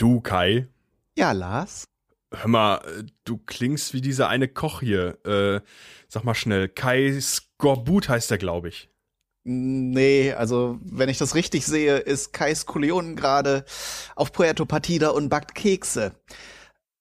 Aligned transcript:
Du, 0.00 0.22
Kai? 0.22 0.66
Ja, 1.14 1.32
Lars? 1.32 1.84
Hör 2.32 2.48
mal, 2.48 2.80
du 3.24 3.36
klingst 3.36 3.92
wie 3.92 4.00
dieser 4.00 4.30
eine 4.30 4.48
Koch 4.48 4.80
hier. 4.80 5.18
Äh, 5.26 5.60
sag 6.08 6.24
mal 6.24 6.34
schnell, 6.34 6.70
Kai 6.70 7.20
Skorbut 7.20 8.08
heißt 8.08 8.30
er, 8.30 8.38
glaube 8.38 8.70
ich. 8.70 8.88
Nee, 9.44 10.32
also 10.32 10.78
wenn 10.82 11.10
ich 11.10 11.18
das 11.18 11.34
richtig 11.34 11.66
sehe, 11.66 11.98
ist 11.98 12.32
Kai 12.32 12.54
Skoleon 12.54 13.14
gerade 13.14 13.66
auf 14.16 14.32
Puerto 14.32 14.64
Partida 14.64 15.10
und 15.10 15.28
backt 15.28 15.54
Kekse. 15.54 16.12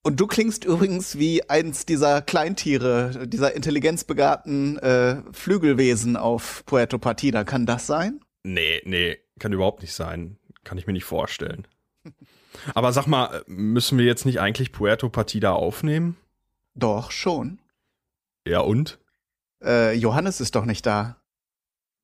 Und 0.03 0.19
du 0.19 0.27
klingst 0.27 0.65
übrigens 0.65 1.17
wie 1.17 1.49
eins 1.49 1.85
dieser 1.85 2.21
Kleintiere, 2.21 3.29
dieser 3.29 3.55
intelligenzbegabten 3.55 4.77
äh, 4.79 5.23
Flügelwesen 5.31 6.17
auf 6.17 6.65
Puerto 6.65 6.97
Partida. 6.97 7.45
Kann 7.45 7.65
das 7.65 7.87
sein? 7.87 8.19
Nee, 8.43 8.81
nee, 8.83 9.19
kann 9.39 9.53
überhaupt 9.53 9.83
nicht 9.83 9.93
sein. 9.93 10.37
Kann 10.65 10.77
ich 10.77 10.85
mir 10.85 10.91
nicht 10.91 11.05
vorstellen. 11.05 11.65
Aber 12.73 12.91
sag 12.93 13.07
mal, 13.07 13.43
müssen 13.47 13.97
wir 13.97 14.05
jetzt 14.05 14.25
nicht 14.25 14.39
eigentlich 14.39 14.71
Puerto 14.71 15.09
Partida 15.09 15.51
aufnehmen? 15.53 16.17
Doch, 16.75 17.11
schon. 17.11 17.59
Ja, 18.45 18.61
und? 18.61 18.99
Äh, 19.63 19.93
Johannes 19.93 20.41
ist 20.41 20.55
doch 20.55 20.65
nicht 20.65 20.85
da. 20.85 21.17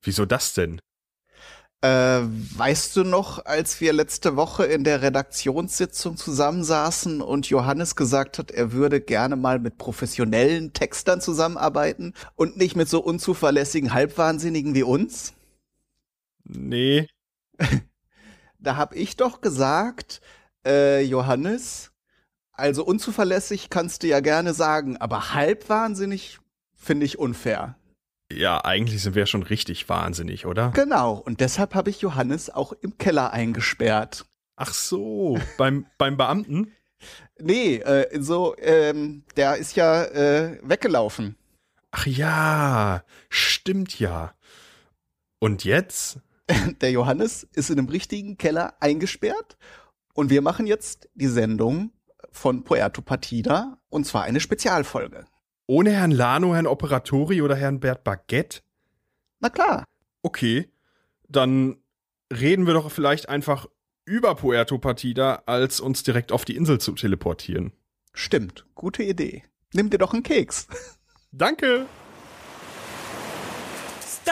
Wieso 0.02 0.26
das 0.26 0.54
denn? 0.54 0.80
Äh, 1.82 2.22
weißt 2.58 2.96
du 2.96 3.04
noch, 3.04 3.46
als 3.46 3.80
wir 3.80 3.94
letzte 3.94 4.36
Woche 4.36 4.66
in 4.66 4.84
der 4.84 5.02
Redaktionssitzung 5.02 6.18
zusammensaßen 6.18 7.22
und 7.22 7.48
Johannes 7.48 7.96
gesagt 7.96 8.40
hat, 8.40 8.50
er 8.50 8.72
würde 8.72 9.02
gerne 9.02 9.36
mal 9.36 9.60
mit 9.60 9.78
professionellen 9.78 10.74
Textern 10.74 11.22
zusammenarbeiten 11.22 12.14
und 12.36 12.58
nicht 12.58 12.76
mit 12.76 12.90
so 12.90 13.04
unzuverlässigen 13.04 13.94
Halbwahnsinnigen 13.94 14.74
wie 14.74 14.84
uns? 14.84 15.34
Nee. 16.44 17.08
da 18.60 18.78
hab 18.78 18.96
ich 18.96 19.16
doch 19.16 19.42
gesagt, 19.42 20.22
äh, 20.66 21.02
Johannes, 21.02 21.92
also 22.52 22.86
unzuverlässig 22.86 23.70
kannst 23.70 24.04
du 24.04 24.08
ja 24.08 24.20
gerne 24.20 24.54
sagen, 24.54 24.98
aber 24.98 25.34
halbwahnsinnig 25.34 26.40
finde 26.74 27.06
ich 27.06 27.20
unfair. 27.20 27.76
Ja, 28.32 28.64
eigentlich 28.64 29.04
sind 29.04 29.16
wir 29.16 29.28
schon 29.28 29.44
richtig 29.44 29.88
wahnsinnig, 29.88 30.46
oder? 30.46 30.72
Genau, 30.72 31.14
und 31.14 31.42
deshalb 31.42 31.76
habe 31.76 31.90
ich 31.90 32.02
Johannes 32.02 32.50
auch 32.50 32.74
im 32.74 32.98
Keller 32.98 33.34
eingesperrt. 33.34 34.26
Ach 34.56 34.74
so, 34.74 35.40
beim, 35.58 35.86
beim 35.98 36.18
Beamten? 36.18 36.72
Nee, 37.40 37.76
äh, 37.76 38.22
so, 38.22 38.56
ähm, 38.58 39.24
der 39.36 39.58
ist 39.58 39.76
ja 39.76 40.04
äh, 40.06 40.60
weggelaufen. 40.64 41.36
Ach 41.92 42.08
ja, 42.08 43.04
stimmt 43.30 44.00
ja. 44.00 44.34
Und 45.40 45.64
jetzt? 45.64 46.20
Der 46.82 46.92
Johannes 46.92 47.44
ist 47.54 47.70
in 47.70 47.80
einem 47.80 47.90
richtigen 47.90 48.38
Keller 48.38 48.76
eingesperrt 48.80 49.58
und 50.16 50.32
wir 50.32 50.42
machen 50.42 50.66
jetzt 50.66 51.10
die 51.14 51.28
Sendung 51.28 51.92
von 52.32 52.64
Puerto 52.64 53.02
Partida 53.02 53.78
und 53.90 54.06
zwar 54.06 54.24
eine 54.24 54.40
Spezialfolge. 54.40 55.26
Ohne 55.68 55.92
Herrn 55.92 56.12
Lano, 56.12 56.56
Herrn 56.56 56.68
Operatori 56.68 57.42
oder 57.42 57.56
Herrn 57.56 57.80
Bert 57.80 58.04
Baguette? 58.04 58.62
Na 59.40 59.50
klar. 59.50 59.84
Okay, 60.24 60.70
dann 61.28 61.78
reden 62.32 62.66
wir 62.66 62.74
doch 62.74 62.92
vielleicht 62.92 63.30
einfach 63.30 63.68
über 64.06 64.36
Puerto 64.36 64.78
Partida, 64.78 65.44
als 65.46 65.80
uns 65.80 66.04
direkt 66.04 66.32
auf 66.32 66.46
die 66.46 66.56
Insel 66.56 66.80
zu 66.80 66.94
teleportieren. 66.94 67.74
Stimmt, 68.14 68.66
gute 68.76 69.04
Idee. 69.04 69.44
Nimm 69.74 69.90
dir 69.90 69.98
doch 69.98 70.14
einen 70.14 70.24
Keks. 70.24 70.68
Danke. 71.32 71.88
So, 74.02 74.32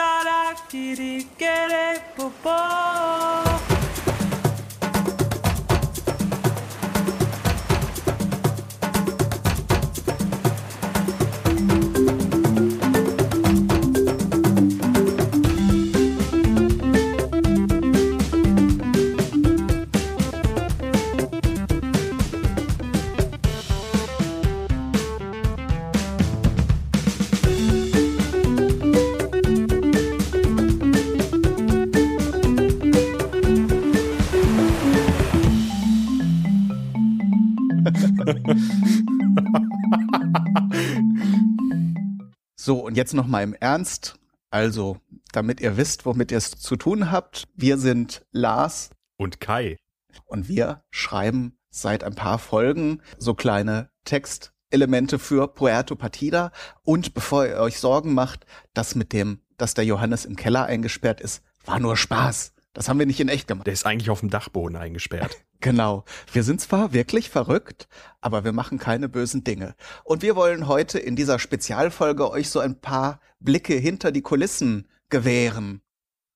und 42.94 42.98
jetzt 42.98 43.14
noch 43.14 43.26
mal 43.26 43.42
im 43.42 43.54
Ernst. 43.54 44.20
Also, 44.50 44.98
damit 45.32 45.60
ihr 45.60 45.76
wisst, 45.76 46.06
womit 46.06 46.30
ihr 46.30 46.38
es 46.38 46.52
zu 46.52 46.76
tun 46.76 47.10
habt, 47.10 47.48
wir 47.56 47.76
sind 47.76 48.24
Lars 48.30 48.90
und 49.16 49.40
Kai. 49.40 49.78
Und 50.26 50.46
wir 50.46 50.84
schreiben 50.90 51.58
seit 51.70 52.04
ein 52.04 52.14
paar 52.14 52.38
Folgen 52.38 53.02
so 53.18 53.34
kleine 53.34 53.90
Textelemente 54.04 55.18
für 55.18 55.48
Puerto 55.48 55.96
Partida. 55.96 56.52
Und 56.84 57.14
bevor 57.14 57.44
ihr 57.44 57.56
euch 57.56 57.80
Sorgen 57.80 58.14
macht, 58.14 58.46
das 58.74 58.94
mit 58.94 59.12
dem, 59.12 59.40
dass 59.56 59.74
der 59.74 59.84
Johannes 59.84 60.24
im 60.24 60.36
Keller 60.36 60.66
eingesperrt 60.66 61.20
ist, 61.20 61.42
war 61.64 61.80
nur 61.80 61.96
Spaß. 61.96 62.54
Das 62.74 62.88
haben 62.88 62.98
wir 62.98 63.06
nicht 63.06 63.20
in 63.20 63.28
echt 63.28 63.46
gemacht. 63.46 63.66
Der 63.66 63.72
ist 63.72 63.86
eigentlich 63.86 64.10
auf 64.10 64.20
dem 64.20 64.30
Dachboden 64.30 64.76
eingesperrt. 64.76 65.38
Genau. 65.60 66.04
Wir 66.30 66.42
sind 66.42 66.60
zwar 66.60 66.92
wirklich 66.92 67.30
verrückt, 67.30 67.88
aber 68.20 68.44
wir 68.44 68.52
machen 68.52 68.78
keine 68.78 69.08
bösen 69.08 69.44
Dinge. 69.44 69.74
Und 70.02 70.20
wir 70.20 70.36
wollen 70.36 70.68
heute 70.68 70.98
in 70.98 71.16
dieser 71.16 71.38
Spezialfolge 71.38 72.30
euch 72.30 72.50
so 72.50 72.60
ein 72.60 72.82
paar 72.82 73.18
Blicke 73.40 73.72
hinter 73.72 74.12
die 74.12 74.20
Kulissen 74.20 74.86
gewähren. 75.08 75.80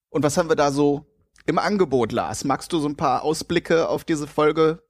Und 0.09 0.23
was 0.23 0.39
haben 0.39 0.49
wir 0.49 0.57
da 0.57 0.71
so 0.71 1.05
im 1.45 1.59
Angebot, 1.59 2.13
Lars? 2.13 2.45
Magst 2.45 2.73
du 2.73 2.79
so 2.79 2.89
ein 2.89 2.97
paar 2.97 3.23
Ausblicke 3.23 3.91
auf 3.91 4.03
diese 4.03 4.27
Folge 4.27 4.83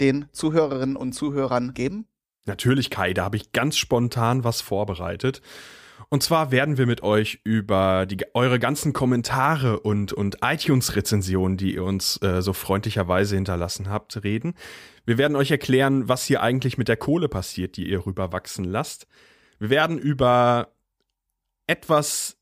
den 0.00 0.26
Zuhörerinnen 0.32 0.96
und 0.96 1.12
Zuhörern 1.12 1.72
geben? 1.72 2.08
Natürlich, 2.46 2.90
Kai, 2.90 3.14
da 3.14 3.22
habe 3.22 3.36
ich 3.36 3.52
ganz 3.52 3.76
spontan 3.76 4.42
was 4.42 4.60
vorbereitet. 4.60 5.40
Und 6.08 6.22
zwar 6.22 6.50
werden 6.50 6.78
wir 6.78 6.86
mit 6.86 7.02
euch 7.02 7.40
über 7.44 8.06
die, 8.06 8.18
eure 8.34 8.58
ganzen 8.58 8.92
Kommentare 8.92 9.80
und, 9.80 10.12
und 10.12 10.38
iTunes-Rezensionen, 10.42 11.56
die 11.56 11.74
ihr 11.74 11.84
uns 11.84 12.20
äh, 12.22 12.42
so 12.42 12.52
freundlicherweise 12.52 13.34
hinterlassen 13.34 13.88
habt, 13.88 14.22
reden. 14.22 14.54
Wir 15.06 15.18
werden 15.18 15.36
euch 15.36 15.50
erklären, 15.50 16.08
was 16.08 16.24
hier 16.24 16.42
eigentlich 16.42 16.78
mit 16.78 16.88
der 16.88 16.96
Kohle 16.96 17.28
passiert, 17.28 17.76
die 17.76 17.88
ihr 17.88 18.06
rüberwachsen 18.06 18.64
lasst. 18.64 19.06
Wir 19.58 19.70
werden 19.70 19.98
über 19.98 20.68
etwas 21.66 22.38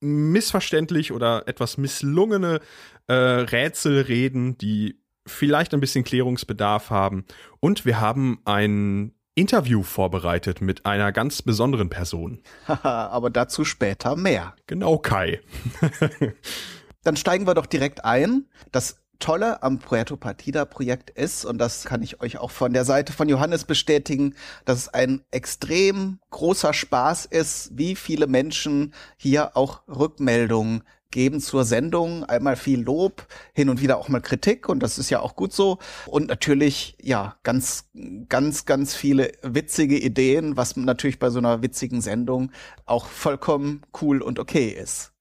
missverständlich 0.00 1.12
oder 1.12 1.48
etwas 1.48 1.76
misslungene 1.76 2.60
äh, 3.08 3.14
Rätsel 3.14 4.02
reden, 4.02 4.56
die 4.58 5.00
vielleicht 5.26 5.74
ein 5.74 5.80
bisschen 5.80 6.04
Klärungsbedarf 6.04 6.90
haben. 6.90 7.24
Und 7.60 7.84
wir 7.84 8.00
haben 8.00 8.40
ein 8.44 9.14
Interview 9.38 9.84
vorbereitet 9.84 10.60
mit 10.60 10.84
einer 10.84 11.12
ganz 11.12 11.42
besonderen 11.42 11.88
Person. 11.88 12.40
Aber 12.82 13.30
dazu 13.30 13.64
später 13.64 14.16
mehr. 14.16 14.54
Genau, 14.66 14.98
Kai. 14.98 15.40
Dann 17.04 17.16
steigen 17.16 17.46
wir 17.46 17.54
doch 17.54 17.66
direkt 17.66 18.04
ein. 18.04 18.46
Das 18.72 18.96
Tolle 19.20 19.62
am 19.62 19.78
Puerto 19.78 20.16
Partida 20.16 20.64
Projekt 20.64 21.10
ist, 21.10 21.44
und 21.44 21.58
das 21.58 21.84
kann 21.84 22.02
ich 22.02 22.20
euch 22.20 22.38
auch 22.38 22.50
von 22.50 22.72
der 22.72 22.84
Seite 22.84 23.12
von 23.12 23.28
Johannes 23.28 23.64
bestätigen, 23.64 24.34
dass 24.64 24.78
es 24.78 24.88
ein 24.88 25.22
extrem 25.30 26.18
großer 26.30 26.72
Spaß 26.72 27.26
ist, 27.26 27.70
wie 27.76 27.94
viele 27.94 28.26
Menschen 28.26 28.92
hier 29.16 29.56
auch 29.56 29.82
Rückmeldungen 29.88 30.82
geben 31.10 31.40
zur 31.40 31.64
Sendung. 31.64 32.24
Einmal 32.24 32.56
viel 32.56 32.80
Lob, 32.82 33.26
hin 33.54 33.68
und 33.68 33.80
wieder 33.80 33.98
auch 33.98 34.08
mal 34.08 34.20
Kritik 34.20 34.68
und 34.68 34.82
das 34.82 34.98
ist 34.98 35.10
ja 35.10 35.20
auch 35.20 35.36
gut 35.36 35.52
so. 35.52 35.78
Und 36.06 36.28
natürlich, 36.28 36.96
ja, 37.00 37.36
ganz, 37.42 37.90
ganz, 38.28 38.64
ganz 38.66 38.94
viele 38.94 39.32
witzige 39.42 39.98
Ideen, 39.98 40.56
was 40.56 40.76
natürlich 40.76 41.18
bei 41.18 41.30
so 41.30 41.38
einer 41.38 41.62
witzigen 41.62 42.00
Sendung 42.00 42.52
auch 42.86 43.06
vollkommen 43.06 43.82
cool 44.00 44.22
und 44.22 44.38
okay 44.38 44.68
ist. 44.68 45.12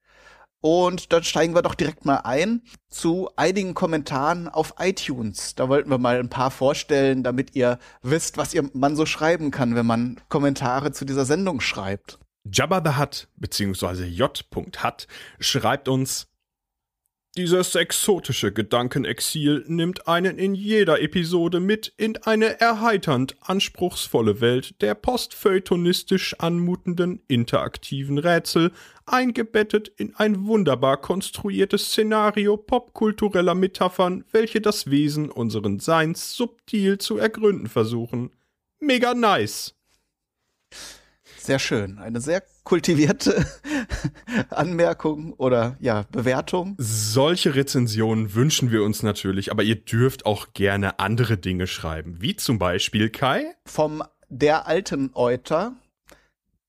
Und 0.59 1.13
dann 1.13 1.23
steigen 1.23 1.53
wir 1.53 1.61
doch 1.61 1.75
direkt 1.75 2.03
mal 2.03 2.17
ein 2.17 2.63
zu 2.89 3.29
einigen 3.35 3.73
Kommentaren 3.73 4.49
auf 4.49 4.73
iTunes. 4.79 5.53
Da 5.55 5.69
wollten 5.69 5.89
wir 5.89 5.99
mal 5.99 6.19
ein 6.19 6.29
paar 6.29 6.51
vorstellen, 6.51 7.23
damit 7.23 7.55
ihr 7.55 7.77
wisst, 8.01 8.37
was 8.37 8.53
ihr 8.53 8.69
man 8.73 8.95
so 8.95 9.05
schreiben 9.05 9.51
kann, 9.51 9.75
wenn 9.75 9.85
man 9.85 10.19
Kommentare 10.29 10.91
zu 10.91 11.05
dieser 11.05 11.25
Sendung 11.25 11.61
schreibt. 11.61 12.19
Jabba 12.51 12.81
the 12.83 12.97
Hutt 12.97 13.27
bzw. 13.37 14.05
J.Hutt 14.05 15.07
schreibt 15.39 15.87
uns 15.87 16.27
Dieses 17.35 17.75
exotische 17.75 18.51
Gedankenexil 18.51 19.65
nimmt 19.67 20.07
einen 20.07 20.37
in 20.37 20.55
jeder 20.55 21.01
Episode 21.01 21.59
mit 21.59 21.93
in 21.97 22.17
eine 22.23 22.59
erheiternd 22.59 23.35
anspruchsvolle 23.41 24.41
Welt 24.41 24.81
der 24.81 24.95
postfeuilletonistisch 24.95 26.35
anmutenden 26.39 27.21
interaktiven 27.27 28.17
Rätsel, 28.17 28.71
eingebettet 29.05 29.89
in 29.97 30.15
ein 30.15 30.45
wunderbar 30.47 30.97
konstruiertes 30.97 31.91
Szenario 31.91 32.57
popkultureller 32.57 33.55
Metaphern, 33.55 34.23
welche 34.31 34.61
das 34.61 34.89
Wesen 34.89 35.29
unseren 35.29 35.79
Seins 35.79 36.33
subtil 36.33 36.97
zu 36.97 37.17
ergründen 37.17 37.67
versuchen. 37.67 38.31
Mega 38.79 39.13
nice! 39.13 39.75
Sehr 41.47 41.59
schön. 41.59 41.97
Eine 41.97 42.19
sehr 42.19 42.43
kultivierte 42.65 43.45
Anmerkung 44.49 45.31
oder 45.31 45.77
ja, 45.79 46.03
Bewertung. 46.11 46.75
Solche 46.77 47.55
Rezensionen 47.55 48.35
wünschen 48.35 48.69
wir 48.69 48.83
uns 48.83 49.01
natürlich, 49.01 49.49
aber 49.49 49.63
ihr 49.63 49.77
dürft 49.77 50.25
auch 50.25 50.51
gerne 50.51 50.99
andere 50.99 51.37
Dinge 51.37 51.65
schreiben, 51.65 52.17
wie 52.19 52.35
zum 52.35 52.59
Beispiel 52.59 53.09
Kai. 53.09 53.45
Vom 53.65 54.03
der 54.27 54.67
alten 54.67 55.11
Euter. 55.13 55.71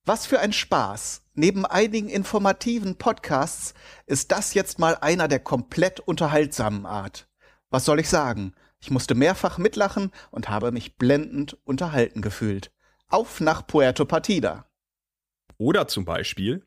Was 0.05 0.27
für 0.27 0.39
ein 0.39 0.53
Spaß. 0.53 1.23
Neben 1.35 1.67
einigen 1.67 2.09
informativen 2.09 2.99
Podcasts 2.99 3.75
ist 4.07 4.31
das 4.31 4.55
jetzt 4.55 4.79
mal 4.79 4.97
einer 5.01 5.27
der 5.27 5.41
komplett 5.41 5.99
unterhaltsamen 5.99 6.87
Art. 6.87 7.27
Was 7.69 7.85
soll 7.85 7.99
ich 7.99 8.09
sagen? 8.09 8.53
Ich 8.79 8.93
musste 8.93 9.17
mehrfach 9.17 9.59
mitlachen 9.59 10.13
und 10.31 10.49
habe 10.49 10.71
mich 10.71 10.99
blendend 10.99 11.59
unterhalten 11.65 12.23
gefühlt. 12.23 12.71
Auf 13.09 13.41
nach 13.41 13.67
Puerto 13.67 14.05
Partida. 14.05 14.68
Oder 15.59 15.89
zum 15.89 16.05
Beispiel, 16.05 16.63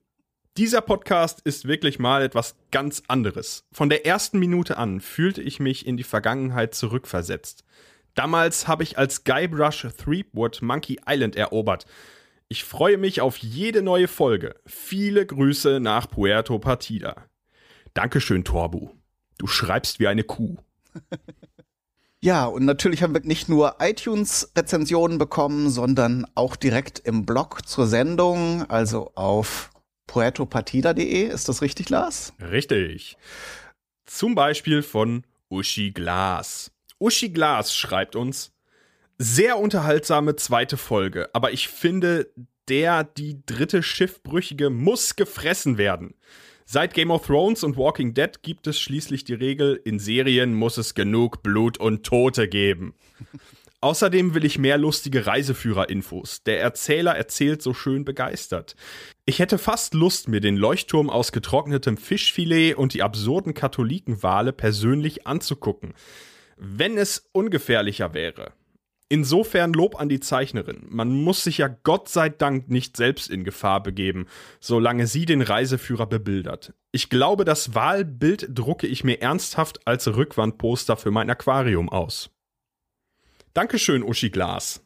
dieser 0.58 0.82
Podcast 0.82 1.40
ist 1.46 1.66
wirklich 1.66 1.98
mal 1.98 2.22
etwas 2.22 2.56
ganz 2.72 3.04
anderes. 3.08 3.66
Von 3.72 3.90
der 3.90 4.06
ersten 4.06 4.38
Minute 4.38 4.78
an 4.78 5.00
fühlte 5.00 5.42
ich 5.42 5.62
mich 5.62 5.88
in 5.88 5.96
die 5.96 6.04
Vergangenheit 6.04 6.76
zurückversetzt. 6.76 7.64
Damals 8.16 8.68
habe 8.68 8.84
ich 8.84 8.98
als 8.98 9.24
Guybrush 9.24 9.88
Threepwood 9.98 10.62
Monkey 10.62 11.00
Island 11.08 11.38
erobert. 11.38 11.86
Ich 12.50 12.66
freue 12.66 12.98
mich 12.98 13.22
auf 13.22 13.38
jede 13.38 13.82
neue 13.82 14.10
Folge. 14.10 14.56
Viele 14.66 15.26
Grüße 15.26 15.80
nach 15.80 16.10
Puerto 16.10 16.60
Partida. 16.60 17.30
Dankeschön, 17.94 18.44
Torbu. 18.44 18.90
Du 19.38 19.48
schreibst 19.48 20.02
wie 20.02 20.08
eine 20.08 20.26
Kuh. 20.26 20.58
Ja, 22.24 22.46
und 22.46 22.66
natürlich 22.66 23.02
haben 23.02 23.16
wir 23.16 23.22
nicht 23.22 23.50
nur 23.50 23.78
iTunes-Rezensionen 23.80 25.18
bekommen, 25.18 25.72
sondern 25.72 26.28
auch 26.36 26.56
direkt 26.56 27.00
im 27.00 27.26
Blog 27.26 27.68
zur 27.68 27.88
Sendung, 27.88 28.70
also 28.70 29.12
auf 29.16 29.72
puertopartida.de. 30.06 31.24
Ist 31.24 31.50
das 31.50 31.64
richtig, 31.64 31.90
Lars? 31.90 32.34
Richtig. 32.40 33.18
Zum 34.06 34.36
Beispiel 34.36 34.84
von 34.84 35.24
Uschi 35.50 35.90
Glas. 35.90 36.72
Uschi 37.00 37.30
Glas 37.30 37.76
schreibt 37.76 38.16
uns, 38.16 38.52
sehr 39.18 39.58
unterhaltsame 39.58 40.36
zweite 40.36 40.78
Folge, 40.78 41.30
aber 41.34 41.52
ich 41.52 41.70
finde, 41.70 42.32
der, 42.68 43.04
die 43.04 43.44
dritte 43.48 43.82
Schiffbrüchige 43.82 44.70
muss 44.70 45.16
gefressen 45.16 45.80
werden. 45.80 46.14
Seit 46.74 46.94
Game 46.94 47.12
of 47.12 47.28
Thrones 47.28 47.66
und 47.66 47.76
Walking 47.76 48.14
Dead 48.14 48.44
gibt 48.44 48.66
es 48.66 48.80
schließlich 48.80 49.26
die 49.26 49.34
Regel, 49.34 49.78
in 49.84 50.00
Serien 50.00 50.54
muss 50.54 50.78
es 50.78 50.94
genug 50.94 51.44
Blut 51.44 51.78
und 51.78 52.06
Tote 52.06 52.48
geben. 52.48 52.94
Außerdem 53.82 54.36
will 54.36 54.46
ich 54.46 54.58
mehr 54.58 54.78
lustige 54.78 55.28
Reiseführer-Infos. 55.28 56.44
Der 56.44 56.62
Erzähler 56.62 57.14
erzählt 57.14 57.62
so 57.62 57.74
schön 57.74 58.06
begeistert. 58.06 58.78
Ich 59.26 59.40
hätte 59.40 59.58
fast 59.58 59.96
Lust, 59.96 60.30
mir 60.30 60.40
den 60.40 60.56
Leuchtturm 60.56 61.10
aus 61.10 61.34
getrocknetem 61.34 61.98
Fischfilet 61.98 62.76
und 62.76 62.94
die 62.94 63.04
absurden 63.04 63.54
Katholikenwale 63.54 64.54
persönlich 64.54 65.28
anzugucken. 65.28 65.94
Wenn 66.56 66.98
es 66.98 67.28
ungefährlicher 67.34 68.14
wäre. 68.14 68.54
Insofern 69.12 69.74
Lob 69.74 70.00
an 70.00 70.08
die 70.08 70.22
Zeichnerin. 70.22 70.86
Man 70.88 71.10
muss 71.12 71.44
sich 71.44 71.58
ja 71.58 71.68
Gott 71.68 72.08
sei 72.08 72.30
Dank 72.30 72.70
nicht 72.70 72.96
selbst 72.96 73.30
in 73.30 73.44
Gefahr 73.44 73.84
begeben, 73.84 74.26
solange 74.62 75.06
sie 75.06 75.26
den 75.26 75.42
Reiseführer 75.42 76.06
bebildert. 76.06 76.74
Ich 76.94 77.10
glaube, 77.10 77.44
das 77.44 77.76
Wahlbild 77.76 78.58
drucke 78.58 78.88
ich 78.88 79.04
mir 79.04 79.22
ernsthaft 79.22 79.86
als 79.86 80.08
Rückwandposter 80.08 80.96
für 80.96 81.12
mein 81.12 81.30
Aquarium 81.30 81.90
aus. 81.90 82.30
Dankeschön, 83.54 84.02
Uschi 84.02 84.30
Glas. 84.30 84.82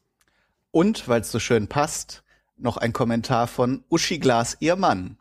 Und, 0.72 1.07
weil 1.07 1.22
es 1.22 1.31
so 1.31 1.38
schön 1.38 1.68
passt, 1.68 2.24
noch 2.57 2.77
ein 2.77 2.94
Kommentar 2.94 3.45
von 3.45 3.83
Uschi 3.89 4.18
Glas, 4.18 4.57
ihr 4.60 4.75
Mann. 4.75 5.19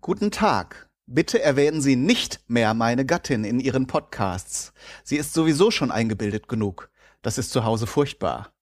Guten 0.00 0.30
Tag. 0.30 0.88
Bitte 1.04 1.42
erwähnen 1.42 1.82
Sie 1.82 1.96
nicht 1.96 2.40
mehr 2.48 2.72
meine 2.72 3.04
Gattin 3.04 3.44
in 3.44 3.60
Ihren 3.60 3.86
Podcasts. 3.86 4.72
Sie 5.04 5.16
ist 5.16 5.34
sowieso 5.34 5.70
schon 5.70 5.90
eingebildet 5.90 6.48
genug. 6.48 6.89
Das 7.22 7.38
ist 7.38 7.50
zu 7.50 7.64
Hause 7.64 7.86
furchtbar. 7.86 8.52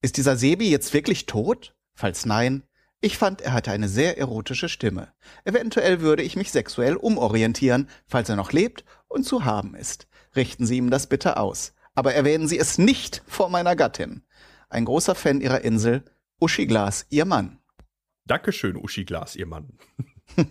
Ist 0.00 0.16
dieser 0.16 0.36
Sebi 0.36 0.70
jetzt 0.70 0.92
wirklich 0.94 1.26
tot? 1.26 1.74
Falls 1.94 2.26
nein, 2.26 2.62
ich 3.00 3.16
fand, 3.16 3.40
er 3.40 3.52
hatte 3.52 3.70
eine 3.70 3.88
sehr 3.88 4.18
erotische 4.18 4.68
Stimme. 4.68 5.12
Eventuell 5.44 6.00
würde 6.00 6.24
ich 6.24 6.34
mich 6.34 6.50
sexuell 6.50 6.96
umorientieren, 6.96 7.88
falls 8.06 8.28
er 8.28 8.36
noch 8.36 8.52
lebt 8.52 8.84
und 9.06 9.24
zu 9.24 9.44
haben 9.44 9.76
ist. 9.76 10.08
Richten 10.34 10.66
Sie 10.66 10.76
ihm 10.76 10.90
das 10.90 11.06
bitte 11.06 11.36
aus. 11.36 11.74
Aber 11.94 12.14
erwähnen 12.14 12.48
Sie 12.48 12.58
es 12.58 12.76
nicht 12.76 13.22
vor 13.26 13.50
meiner 13.50 13.76
Gattin. 13.76 14.22
Ein 14.68 14.84
großer 14.84 15.14
Fan 15.14 15.40
Ihrer 15.40 15.60
Insel, 15.62 16.04
Uschi 16.40 16.66
Glas, 16.66 17.06
Ihr 17.08 17.24
Mann. 17.24 17.58
Dankeschön, 18.26 18.76
Uschi 18.76 19.04
Glas, 19.04 19.36
Ihr 19.36 19.46
Mann. 19.46 19.78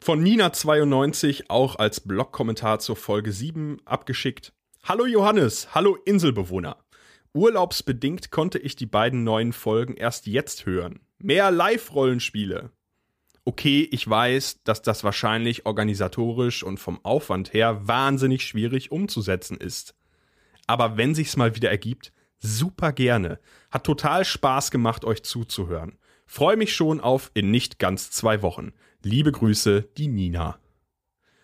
Von 0.00 0.22
Nina92 0.22 1.44
auch 1.48 1.76
als 1.76 2.00
Blogkommentar 2.00 2.78
zur 2.80 2.96
Folge 2.96 3.32
7 3.32 3.80
abgeschickt. 3.86 4.52
Hallo 4.86 5.06
Johannes, 5.06 5.74
hallo 5.74 5.96
Inselbewohner. 6.04 6.76
Urlaubsbedingt 7.32 8.30
konnte 8.30 8.58
ich 8.58 8.76
die 8.76 8.84
beiden 8.84 9.24
neuen 9.24 9.54
Folgen 9.54 9.94
erst 9.94 10.26
jetzt 10.26 10.66
hören. 10.66 11.00
Mehr 11.16 11.50
Live-Rollenspiele. 11.50 12.70
Okay, 13.46 13.88
ich 13.90 14.06
weiß, 14.06 14.62
dass 14.64 14.82
das 14.82 15.02
wahrscheinlich 15.02 15.64
organisatorisch 15.64 16.62
und 16.62 16.78
vom 16.80 17.02
Aufwand 17.02 17.54
her 17.54 17.88
wahnsinnig 17.88 18.46
schwierig 18.46 18.92
umzusetzen 18.92 19.56
ist. 19.56 19.94
Aber 20.66 20.98
wenn 20.98 21.14
sich's 21.14 21.38
mal 21.38 21.56
wieder 21.56 21.70
ergibt, 21.70 22.12
super 22.38 22.92
gerne. 22.92 23.40
Hat 23.70 23.84
total 23.84 24.26
Spaß 24.26 24.70
gemacht, 24.70 25.06
euch 25.06 25.22
zuzuhören. 25.22 25.96
Freue 26.26 26.58
mich 26.58 26.74
schon 26.74 27.00
auf 27.00 27.30
in 27.32 27.50
nicht 27.50 27.78
ganz 27.78 28.10
zwei 28.10 28.42
Wochen. 28.42 28.74
Liebe 29.02 29.32
Grüße, 29.32 29.88
die 29.96 30.08
Nina. 30.08 30.58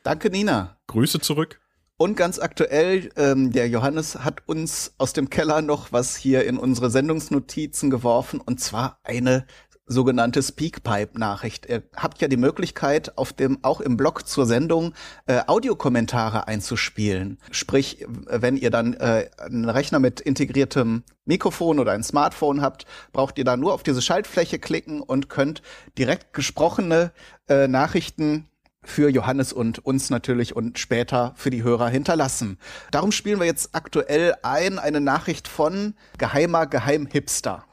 Danke, 0.02 0.28
Nina. 0.28 0.76
Grüße 0.88 1.20
zurück. 1.20 1.58
Und 2.02 2.16
ganz 2.16 2.38
aktuell, 2.38 3.10
ähm, 3.16 3.52
der 3.52 3.68
Johannes 3.68 4.24
hat 4.24 4.48
uns 4.48 4.94
aus 4.96 5.12
dem 5.12 5.28
Keller 5.28 5.60
noch 5.60 5.92
was 5.92 6.16
hier 6.16 6.46
in 6.46 6.56
unsere 6.56 6.88
Sendungsnotizen 6.88 7.90
geworfen, 7.90 8.40
und 8.40 8.58
zwar 8.58 8.98
eine 9.04 9.44
sogenannte 9.84 10.42
Speakpipe-Nachricht. 10.42 11.66
Ihr 11.68 11.82
habt 11.94 12.22
ja 12.22 12.28
die 12.28 12.38
Möglichkeit, 12.38 13.18
auf 13.18 13.34
dem, 13.34 13.58
auch 13.60 13.82
im 13.82 13.98
Blog 13.98 14.26
zur 14.26 14.46
Sendung 14.46 14.94
äh, 15.26 15.42
Audiokommentare 15.46 16.48
einzuspielen. 16.48 17.38
Sprich, 17.50 18.06
wenn 18.08 18.56
ihr 18.56 18.70
dann 18.70 18.94
äh, 18.94 19.28
einen 19.36 19.68
Rechner 19.68 19.98
mit 19.98 20.22
integriertem 20.22 21.02
Mikrofon 21.26 21.78
oder 21.78 21.92
ein 21.92 22.02
Smartphone 22.02 22.62
habt, 22.62 22.86
braucht 23.12 23.36
ihr 23.36 23.44
da 23.44 23.58
nur 23.58 23.74
auf 23.74 23.82
diese 23.82 24.00
Schaltfläche 24.00 24.58
klicken 24.58 25.02
und 25.02 25.28
könnt 25.28 25.60
direkt 25.98 26.32
gesprochene 26.32 27.12
äh, 27.46 27.68
Nachrichten 27.68 28.49
für 28.82 29.10
Johannes 29.10 29.52
und 29.52 29.84
uns 29.84 30.10
natürlich 30.10 30.56
und 30.56 30.78
später 30.78 31.34
für 31.36 31.50
die 31.50 31.62
Hörer 31.62 31.88
hinterlassen. 31.88 32.58
Darum 32.90 33.12
spielen 33.12 33.38
wir 33.38 33.46
jetzt 33.46 33.74
aktuell 33.74 34.34
ein 34.42 34.78
eine 34.78 35.00
Nachricht 35.00 35.48
von 35.48 35.94
Geheimer 36.18 36.66
Geheimhipster. 36.66 37.66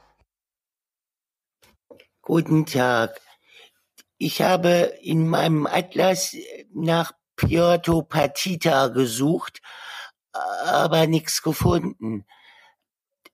Guten 2.22 2.66
Tag. 2.66 3.20
Ich 4.18 4.42
habe 4.42 4.92
in 5.00 5.28
meinem 5.28 5.66
Atlas 5.66 6.36
nach 6.74 7.12
Piotr 7.36 8.02
Patita 8.02 8.88
gesucht, 8.88 9.62
aber 10.32 11.06
nichts 11.06 11.40
gefunden. 11.42 12.26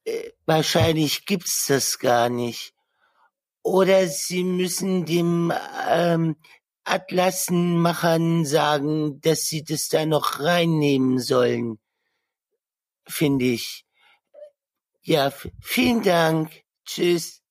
Äh, 0.04 0.30
wahrscheinlich 0.44 1.26
gibt's 1.26 1.66
das 1.66 1.98
gar 1.98 2.28
nicht. 2.28 2.74
Oder 3.62 4.06
Sie 4.06 4.44
müssen 4.44 5.06
dem 5.06 5.52
ähm, 5.88 6.36
Atlasenmachern 6.84 8.44
sagen, 8.44 9.20
dass 9.20 9.46
sie 9.46 9.64
das 9.64 9.88
da 9.88 10.06
noch 10.06 10.40
reinnehmen 10.40 11.18
sollen. 11.18 11.78
Finde 13.06 13.46
ich. 13.46 13.84
Ja, 15.02 15.32
vielen 15.60 16.02
Dank. 16.02 16.50
Tschüss. 16.84 17.42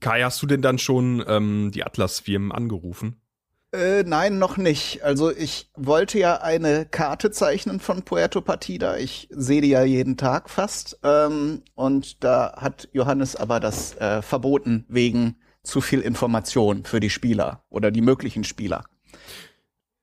Kai, 0.00 0.22
hast 0.22 0.42
du 0.42 0.46
denn 0.46 0.62
dann 0.62 0.78
schon 0.78 1.22
ähm, 1.26 1.70
die 1.74 1.84
Atlas-Firmen 1.84 2.52
angerufen? 2.52 3.20
Äh, 3.72 4.02
nein, 4.02 4.38
noch 4.38 4.56
nicht. 4.56 5.04
Also 5.04 5.30
ich 5.30 5.70
wollte 5.76 6.18
ja 6.18 6.40
eine 6.40 6.86
Karte 6.86 7.30
zeichnen 7.30 7.78
von 7.78 8.02
Puerto 8.02 8.40
Partida. 8.40 8.96
Ich 8.96 9.28
sehe 9.30 9.60
die 9.60 9.68
ja 9.68 9.84
jeden 9.84 10.16
Tag 10.16 10.50
fast. 10.50 10.98
Ähm, 11.04 11.62
und 11.74 12.24
da 12.24 12.54
hat 12.56 12.88
Johannes 12.92 13.36
aber 13.36 13.60
das 13.60 13.96
äh, 13.98 14.22
verboten 14.22 14.86
wegen 14.88 15.36
zu 15.62 15.80
viel 15.80 16.00
Information 16.00 16.84
für 16.84 17.00
die 17.00 17.10
Spieler 17.10 17.64
oder 17.68 17.90
die 17.90 18.00
möglichen 18.00 18.44
Spieler. 18.44 18.84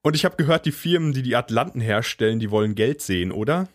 Und 0.01 0.15
ich 0.15 0.25
habe 0.25 0.37
gehört, 0.37 0.65
die 0.65 0.71
Firmen, 0.71 1.11
die 1.11 1.23
die 1.23 1.35
Atlanten 1.35 1.81
herstellen, 1.81 2.39
die 2.39 2.51
wollen 2.51 2.75
Geld 2.75 3.01
sehen, 3.01 3.31
oder? 3.31 3.67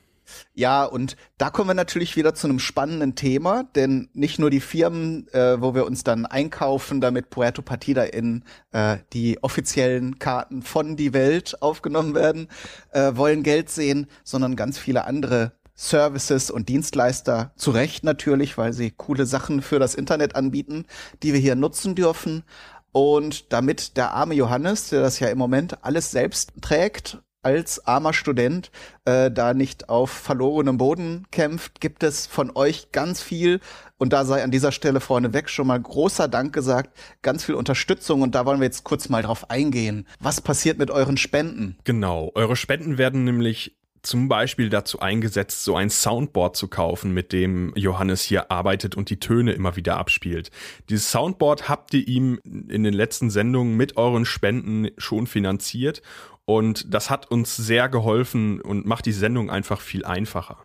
Ja, 0.54 0.84
und 0.84 1.16
da 1.38 1.50
kommen 1.50 1.70
wir 1.70 1.74
natürlich 1.74 2.16
wieder 2.16 2.34
zu 2.34 2.46
einem 2.46 2.58
spannenden 2.58 3.14
Thema, 3.14 3.64
denn 3.74 4.08
nicht 4.14 4.38
nur 4.38 4.50
die 4.50 4.60
Firmen, 4.60 5.28
äh, 5.32 5.60
wo 5.60 5.74
wir 5.74 5.84
uns 5.84 6.04
dann 6.04 6.26
einkaufen, 6.26 7.00
damit 7.00 7.30
Puerto 7.30 7.60
Partida 7.62 8.04
in 8.04 8.44
äh, 8.70 8.98
die 9.12 9.42
offiziellen 9.42 10.18
Karten 10.18 10.62
von 10.62 10.96
die 10.96 11.12
Welt 11.12 11.60
aufgenommen 11.60 12.14
werden, 12.14 12.48
äh, 12.92 13.12
wollen 13.14 13.42
Geld 13.42 13.70
sehen, 13.70 14.06
sondern 14.24 14.56
ganz 14.56 14.78
viele 14.78 15.04
andere 15.04 15.52
Services 15.74 16.50
und 16.50 16.68
Dienstleister, 16.68 17.52
zu 17.56 17.70
Recht 17.70 18.04
natürlich, 18.04 18.58
weil 18.58 18.72
sie 18.72 18.90
coole 18.90 19.26
Sachen 19.26 19.62
für 19.62 19.78
das 19.78 19.94
Internet 19.94 20.36
anbieten, 20.36 20.86
die 21.22 21.32
wir 21.32 21.40
hier 21.40 21.54
nutzen 21.54 21.94
dürfen. 21.94 22.44
Und 22.92 23.52
damit 23.52 23.96
der 23.96 24.12
arme 24.12 24.34
Johannes, 24.34 24.90
der 24.90 25.00
das 25.00 25.18
ja 25.18 25.28
im 25.28 25.38
Moment 25.38 25.82
alles 25.84 26.10
selbst 26.10 26.52
trägt 26.60 27.22
als 27.42 27.86
armer 27.86 28.12
Student 28.12 28.70
äh, 29.04 29.30
da 29.30 29.52
nicht 29.52 29.88
auf 29.88 30.10
verlorenem 30.10 30.78
Boden 30.78 31.26
kämpft, 31.30 31.80
gibt 31.80 32.02
es 32.02 32.26
von 32.26 32.52
euch 32.54 32.92
ganz 32.92 33.20
viel 33.20 33.60
und 33.98 34.12
da 34.12 34.24
sei 34.24 34.42
an 34.42 34.50
dieser 34.50 34.72
Stelle 34.72 35.00
vorneweg 35.00 35.50
schon 35.50 35.66
mal 35.66 35.80
großer 35.80 36.28
Dank 36.28 36.52
gesagt, 36.52 36.96
ganz 37.20 37.44
viel 37.44 37.56
Unterstützung 37.56 38.22
und 38.22 38.34
da 38.34 38.46
wollen 38.46 38.60
wir 38.60 38.66
jetzt 38.66 38.84
kurz 38.84 39.08
mal 39.08 39.22
drauf 39.22 39.50
eingehen. 39.50 40.06
Was 40.20 40.40
passiert 40.40 40.78
mit 40.78 40.90
euren 40.90 41.16
Spenden? 41.16 41.76
Genau, 41.84 42.30
eure 42.34 42.56
Spenden 42.56 42.96
werden 42.96 43.24
nämlich 43.24 43.76
zum 44.02 44.28
Beispiel 44.28 44.68
dazu 44.68 45.00
eingesetzt, 45.00 45.64
so 45.64 45.76
ein 45.76 45.90
Soundboard 45.90 46.56
zu 46.56 46.68
kaufen, 46.68 47.12
mit 47.12 47.32
dem 47.32 47.72
Johannes 47.76 48.22
hier 48.22 48.50
arbeitet 48.50 48.96
und 48.96 49.10
die 49.10 49.20
Töne 49.20 49.52
immer 49.52 49.76
wieder 49.76 49.96
abspielt. 49.96 50.50
Dieses 50.88 51.10
Soundboard 51.10 51.68
habt 51.68 51.94
ihr 51.94 52.06
ihm 52.06 52.40
in 52.44 52.82
den 52.82 52.94
letzten 52.94 53.30
Sendungen 53.30 53.76
mit 53.76 53.96
euren 53.96 54.24
Spenden 54.24 54.88
schon 54.98 55.26
finanziert 55.26 56.02
und 56.44 56.92
das 56.92 57.10
hat 57.10 57.30
uns 57.30 57.56
sehr 57.56 57.88
geholfen 57.88 58.60
und 58.60 58.86
macht 58.86 59.06
die 59.06 59.12
Sendung 59.12 59.50
einfach 59.50 59.80
viel 59.80 60.04
einfacher. 60.04 60.58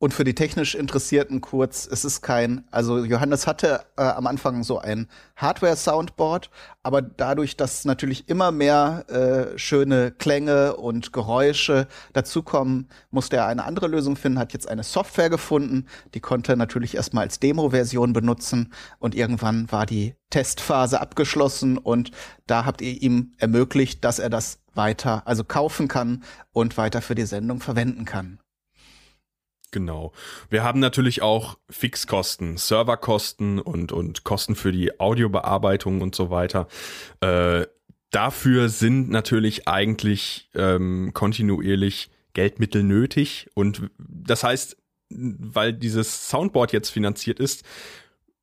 Und 0.00 0.14
für 0.14 0.22
die 0.22 0.34
technisch 0.34 0.76
Interessierten 0.76 1.40
kurz, 1.40 1.88
es 1.90 2.04
ist 2.04 2.22
kein, 2.22 2.62
also 2.70 3.04
Johannes 3.04 3.48
hatte 3.48 3.80
äh, 3.96 4.02
am 4.02 4.28
Anfang 4.28 4.62
so 4.62 4.78
ein 4.78 5.08
Hardware-Soundboard, 5.34 6.50
aber 6.84 7.02
dadurch, 7.02 7.56
dass 7.56 7.84
natürlich 7.84 8.28
immer 8.28 8.52
mehr 8.52 9.06
äh, 9.08 9.58
schöne 9.58 10.12
Klänge 10.12 10.76
und 10.76 11.12
Geräusche 11.12 11.88
dazukommen, 12.12 12.88
musste 13.10 13.38
er 13.38 13.46
eine 13.46 13.64
andere 13.64 13.88
Lösung 13.88 14.14
finden, 14.14 14.38
hat 14.38 14.52
jetzt 14.52 14.68
eine 14.68 14.84
Software 14.84 15.30
gefunden, 15.30 15.86
die 16.14 16.20
konnte 16.20 16.52
er 16.52 16.56
natürlich 16.56 16.94
erstmal 16.94 17.24
als 17.24 17.40
Demo-Version 17.40 18.12
benutzen 18.12 18.72
und 19.00 19.16
irgendwann 19.16 19.70
war 19.72 19.84
die 19.84 20.14
Testphase 20.30 21.00
abgeschlossen 21.00 21.76
und 21.76 22.12
da 22.46 22.64
habt 22.64 22.82
ihr 22.82 23.02
ihm 23.02 23.32
ermöglicht, 23.38 24.04
dass 24.04 24.20
er 24.20 24.30
das 24.30 24.60
weiter, 24.74 25.26
also 25.26 25.42
kaufen 25.42 25.88
kann 25.88 26.22
und 26.52 26.76
weiter 26.76 27.02
für 27.02 27.16
die 27.16 27.26
Sendung 27.26 27.58
verwenden 27.58 28.04
kann. 28.04 28.38
Genau. 29.70 30.12
Wir 30.48 30.64
haben 30.64 30.80
natürlich 30.80 31.22
auch 31.22 31.58
Fixkosten, 31.68 32.56
Serverkosten 32.56 33.58
und, 33.58 33.92
und 33.92 34.24
Kosten 34.24 34.54
für 34.56 34.72
die 34.72 34.98
Audiobearbeitung 34.98 36.00
und 36.00 36.14
so 36.14 36.30
weiter. 36.30 36.68
Äh, 37.20 37.66
dafür 38.10 38.68
sind 38.68 39.10
natürlich 39.10 39.68
eigentlich 39.68 40.48
ähm, 40.54 41.10
kontinuierlich 41.12 42.10
Geldmittel 42.32 42.82
nötig. 42.82 43.50
Und 43.54 43.90
das 43.98 44.44
heißt, 44.44 44.76
weil 45.10 45.72
dieses 45.72 46.28
Soundboard 46.28 46.72
jetzt 46.72 46.90
finanziert 46.90 47.40
ist, 47.40 47.64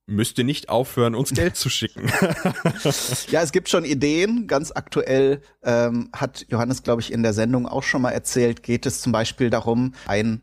müsst 0.08 0.38
ihr 0.38 0.44
nicht 0.44 0.70
aufhören, 0.70 1.16
uns 1.16 1.32
Geld 1.32 1.56
zu 1.56 1.70
schicken. 1.70 2.08
ja, 3.32 3.42
es 3.42 3.52
gibt 3.52 3.70
schon 3.70 3.86
Ideen. 3.86 4.48
Ganz 4.48 4.72
aktuell 4.72 5.42
ähm, 5.64 6.10
hat 6.14 6.46
Johannes, 6.50 6.84
glaube 6.84 7.02
ich, 7.02 7.12
in 7.12 7.24
der 7.24 7.34
Sendung 7.34 7.68
auch 7.68 7.84
schon 7.84 8.02
mal 8.02 8.12
erzählt, 8.12 8.62
geht 8.64 8.86
es 8.86 9.02
zum 9.02 9.12
Beispiel 9.12 9.50
darum, 9.50 9.94
ein 10.06 10.42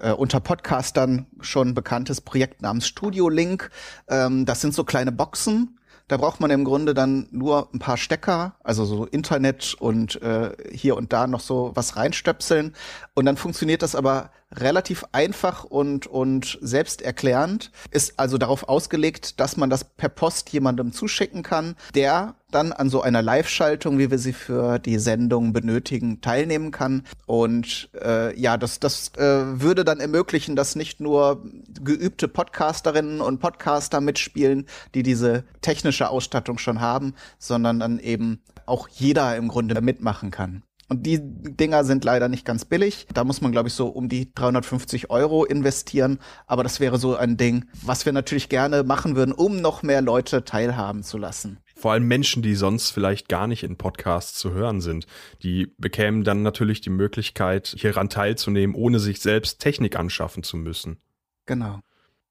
äh, 0.00 0.12
unter 0.12 0.40
Podcastern 0.40 1.26
schon 1.40 1.74
bekanntes 1.74 2.20
Projekt 2.20 2.62
namens 2.62 2.86
Studio 2.86 3.28
Link. 3.28 3.70
Ähm, 4.08 4.44
das 4.44 4.60
sind 4.60 4.74
so 4.74 4.84
kleine 4.84 5.12
Boxen. 5.12 5.78
Da 6.08 6.18
braucht 6.18 6.40
man 6.40 6.50
im 6.50 6.64
Grunde 6.64 6.92
dann 6.92 7.28
nur 7.30 7.68
ein 7.72 7.78
paar 7.78 7.96
Stecker, 7.96 8.56
also 8.62 8.84
so 8.84 9.06
Internet 9.06 9.74
und 9.78 10.20
äh, 10.20 10.52
hier 10.70 10.96
und 10.96 11.12
da 11.12 11.26
noch 11.26 11.40
so 11.40 11.72
was 11.74 11.96
reinstöpseln. 11.96 12.74
Und 13.14 13.24
dann 13.24 13.36
funktioniert 13.36 13.82
das 13.82 13.94
aber 13.94 14.30
relativ 14.56 15.04
einfach 15.12 15.64
und, 15.64 16.06
und 16.06 16.58
selbsterklärend, 16.60 17.70
ist 17.90 18.18
also 18.18 18.38
darauf 18.38 18.68
ausgelegt, 18.68 19.40
dass 19.40 19.56
man 19.56 19.70
das 19.70 19.84
per 19.84 20.08
Post 20.08 20.50
jemandem 20.50 20.92
zuschicken 20.92 21.42
kann, 21.42 21.76
der 21.94 22.34
dann 22.50 22.72
an 22.72 22.88
so 22.88 23.02
einer 23.02 23.20
Live-Schaltung, 23.20 23.98
wie 23.98 24.10
wir 24.10 24.18
sie 24.18 24.32
für 24.32 24.78
die 24.78 24.98
Sendung 24.98 25.52
benötigen, 25.52 26.20
teilnehmen 26.20 26.70
kann. 26.70 27.04
Und 27.26 27.90
äh, 28.00 28.38
ja, 28.38 28.56
das, 28.56 28.78
das 28.78 29.12
äh, 29.16 29.60
würde 29.60 29.84
dann 29.84 29.98
ermöglichen, 30.00 30.54
dass 30.54 30.76
nicht 30.76 31.00
nur 31.00 31.42
geübte 31.84 32.28
Podcasterinnen 32.28 33.20
und 33.20 33.40
Podcaster 33.40 34.00
mitspielen, 34.00 34.66
die 34.94 35.02
diese 35.02 35.44
technische 35.60 36.08
Ausstattung 36.08 36.58
schon 36.58 36.80
haben, 36.80 37.14
sondern 37.38 37.80
dann 37.80 37.98
eben 37.98 38.42
auch 38.66 38.88
jeder 38.88 39.36
im 39.36 39.48
Grunde 39.48 39.80
mitmachen 39.80 40.30
kann. 40.30 40.62
Und 40.88 41.06
die 41.06 41.18
Dinger 41.20 41.82
sind 41.84 42.04
leider 42.04 42.28
nicht 42.28 42.44
ganz 42.44 42.64
billig. 42.64 43.06
Da 43.12 43.24
muss 43.24 43.40
man, 43.40 43.52
glaube 43.52 43.68
ich, 43.68 43.74
so 43.74 43.88
um 43.88 44.08
die 44.08 44.32
350 44.34 45.10
Euro 45.10 45.44
investieren. 45.44 46.18
Aber 46.46 46.62
das 46.62 46.78
wäre 46.78 46.98
so 46.98 47.16
ein 47.16 47.36
Ding, 47.36 47.64
was 47.82 48.04
wir 48.04 48.12
natürlich 48.12 48.48
gerne 48.48 48.82
machen 48.82 49.16
würden, 49.16 49.32
um 49.32 49.56
noch 49.60 49.82
mehr 49.82 50.02
Leute 50.02 50.44
teilhaben 50.44 51.02
zu 51.02 51.16
lassen. 51.16 51.58
Vor 51.74 51.92
allem 51.92 52.06
Menschen, 52.06 52.42
die 52.42 52.54
sonst 52.54 52.90
vielleicht 52.90 53.28
gar 53.28 53.46
nicht 53.46 53.62
in 53.62 53.76
Podcasts 53.76 54.38
zu 54.38 54.52
hören 54.52 54.80
sind. 54.80 55.06
Die 55.42 55.72
bekämen 55.78 56.22
dann 56.22 56.42
natürlich 56.42 56.80
die 56.80 56.90
Möglichkeit, 56.90 57.74
hieran 57.78 58.08
teilzunehmen, 58.08 58.76
ohne 58.76 59.00
sich 59.00 59.20
selbst 59.20 59.60
Technik 59.60 59.96
anschaffen 59.96 60.42
zu 60.42 60.56
müssen. 60.56 60.98
Genau. 61.46 61.80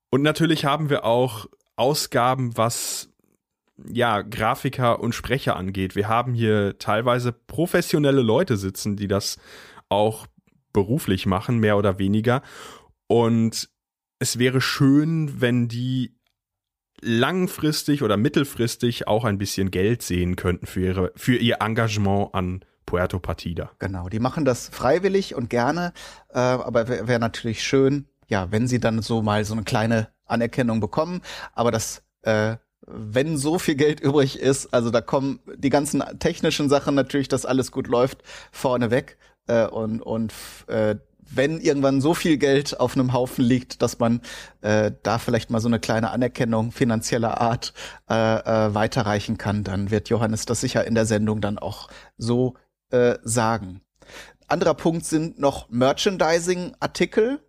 Und 0.10 0.22
natürlich 0.22 0.66
haben 0.66 0.90
wir 0.90 1.06
auch 1.06 1.48
Ausgaben, 1.76 2.56
was 2.58 3.10
ja, 3.92 4.22
Grafiker 4.22 5.00
und 5.00 5.16
Sprecher 5.16 5.56
angeht. 5.56 5.96
Wir 5.96 6.08
haben 6.08 6.34
hier 6.34 6.78
teilweise 6.78 7.32
professionelle 7.32 8.22
Leute 8.22 8.58
sitzen, 8.58 8.96
die 8.96 9.08
das 9.08 9.38
auch 9.90 10.28
beruflich 10.72 11.26
machen, 11.26 11.60
mehr 11.60 11.78
oder 11.78 12.00
weniger. 12.00 12.42
Und 13.08 13.70
es 14.20 14.40
wäre 14.40 14.62
schön, 14.62 15.42
wenn 15.42 15.68
die 15.68 16.16
langfristig 17.02 18.02
oder 18.02 18.18
mittelfristig 18.18 19.08
auch 19.08 19.26
ein 19.26 19.38
bisschen 19.38 19.72
Geld 19.72 20.02
sehen 20.02 20.36
könnten 20.36 20.66
für, 20.66 20.82
ihre, 20.82 21.12
für 21.16 21.36
ihr 21.36 21.58
Engagement 21.60 22.34
an 22.34 22.64
Puerto 22.86 23.20
Partida. 23.20 23.72
Genau, 23.80 24.10
die 24.10 24.20
machen 24.20 24.46
das 24.46 24.70
freiwillig 24.70 25.36
und 25.36 25.50
gerne, 25.50 25.94
äh, 26.30 26.40
aber 26.40 26.88
wäre 26.88 27.08
wär 27.08 27.20
natürlich 27.20 27.64
schön, 27.64 28.08
ja, 28.34 28.52
wenn 28.52 28.68
sie 28.68 28.80
dann 28.80 29.04
so 29.04 29.22
mal 29.22 29.46
so 29.46 29.54
eine 29.54 29.64
kleine 29.64 30.08
Anerkennung 30.26 30.80
bekommen. 30.80 31.22
Aber 31.54 31.70
das 31.70 32.04
äh, 32.24 32.58
wenn 32.86 33.38
so 33.38 33.60
viel 33.60 33.76
Geld 33.76 34.00
übrig 34.02 34.40
ist, 34.40 34.74
also 34.74 34.90
da 34.90 35.00
kommen 35.02 35.40
die 35.56 35.70
ganzen 35.70 36.04
technischen 36.20 36.68
Sachen 36.68 36.96
natürlich, 36.96 37.30
dass 37.30 37.46
alles 37.46 37.72
gut 37.72 37.88
läuft, 37.88 38.24
vorne 38.52 38.90
weg. 38.90 39.18
Äh, 39.48 39.68
und 39.68 40.02
und 40.02 40.34
äh, 40.68 40.96
wenn 41.36 41.62
irgendwann 41.62 42.02
so 42.02 42.16
viel 42.16 42.38
Geld 42.38 42.80
auf 42.80 42.96
einem 42.96 43.14
Haufen 43.14 43.46
liegt, 43.46 43.82
dass 43.84 44.00
man 44.00 44.22
äh, 44.62 44.92
da 45.04 45.20
vielleicht 45.20 45.52
mal 45.52 45.62
so 45.62 45.68
eine 45.68 45.80
kleine 45.80 46.10
Anerkennung 46.10 46.72
finanzieller 46.72 47.40
Art 47.40 47.74
äh, 48.10 48.14
äh, 48.16 48.74
weiterreichen 48.74 49.38
kann, 49.38 49.64
dann 49.64 49.92
wird 49.92 50.10
Johannes 50.10 50.46
das 50.46 50.60
sicher 50.60 50.86
in 50.86 50.96
der 50.96 51.06
Sendung 51.06 51.40
dann 51.40 51.60
auch 51.60 51.88
so 52.18 52.56
äh, 52.90 53.18
sagen. 53.24 53.82
Anderer 54.48 54.74
Punkt 54.74 55.06
sind 55.06 55.40
noch 55.40 55.70
Merchandising-Artikel. 55.70 57.40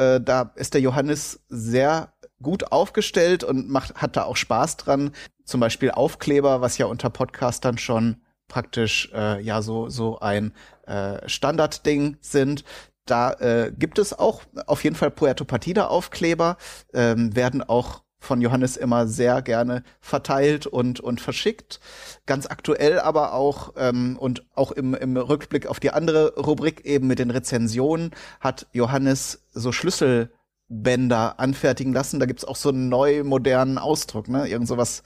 Äh, 0.00 0.20
da 0.20 0.52
ist 0.54 0.72
der 0.72 0.80
Johannes 0.80 1.40
sehr 1.48 2.14
gut 2.42 2.72
aufgestellt 2.72 3.44
und 3.44 3.68
macht, 3.68 3.96
hat 3.96 4.16
da 4.16 4.24
auch 4.24 4.36
Spaß 4.36 4.78
dran. 4.78 5.12
Zum 5.44 5.60
Beispiel 5.60 5.90
Aufkleber, 5.90 6.62
was 6.62 6.78
ja 6.78 6.86
unter 6.86 7.10
Podcastern 7.10 7.76
schon 7.76 8.22
praktisch 8.48 9.10
äh, 9.14 9.40
ja 9.42 9.60
so 9.60 9.90
so 9.90 10.18
ein 10.20 10.54
äh, 10.86 11.28
Standardding 11.28 12.16
sind. 12.22 12.64
Da 13.04 13.32
äh, 13.34 13.72
gibt 13.76 13.98
es 13.98 14.18
auch 14.18 14.42
auf 14.66 14.84
jeden 14.84 14.96
Fall 14.96 15.10
Puerto 15.10 15.44
Partida 15.44 15.88
Aufkleber, 15.88 16.56
ähm, 16.94 17.36
werden 17.36 17.62
auch 17.62 18.02
von 18.20 18.40
Johannes 18.40 18.76
immer 18.76 19.06
sehr 19.06 19.42
gerne 19.42 19.82
verteilt 20.00 20.66
und, 20.66 21.00
und 21.00 21.20
verschickt. 21.20 21.80
Ganz 22.26 22.46
aktuell 22.46 23.00
aber 23.00 23.32
auch 23.32 23.72
ähm, 23.76 24.16
und 24.18 24.44
auch 24.54 24.70
im, 24.72 24.94
im 24.94 25.16
Rückblick 25.16 25.66
auf 25.66 25.80
die 25.80 25.90
andere 25.90 26.34
Rubrik 26.36 26.84
eben 26.84 27.06
mit 27.06 27.18
den 27.18 27.30
Rezensionen 27.30 28.10
hat 28.38 28.66
Johannes 28.72 29.46
so 29.52 29.72
Schlüssel 29.72 30.30
Bänder 30.68 31.40
anfertigen 31.40 31.92
lassen. 31.92 32.20
Da 32.20 32.26
gibt's 32.26 32.44
auch 32.44 32.56
so 32.56 32.68
einen 32.68 32.88
neu 32.88 33.24
modernen 33.24 33.76
Ausdruck, 33.76 34.28
ne? 34.28 34.46
Irgend 34.46 34.68
sowas. 34.68 35.02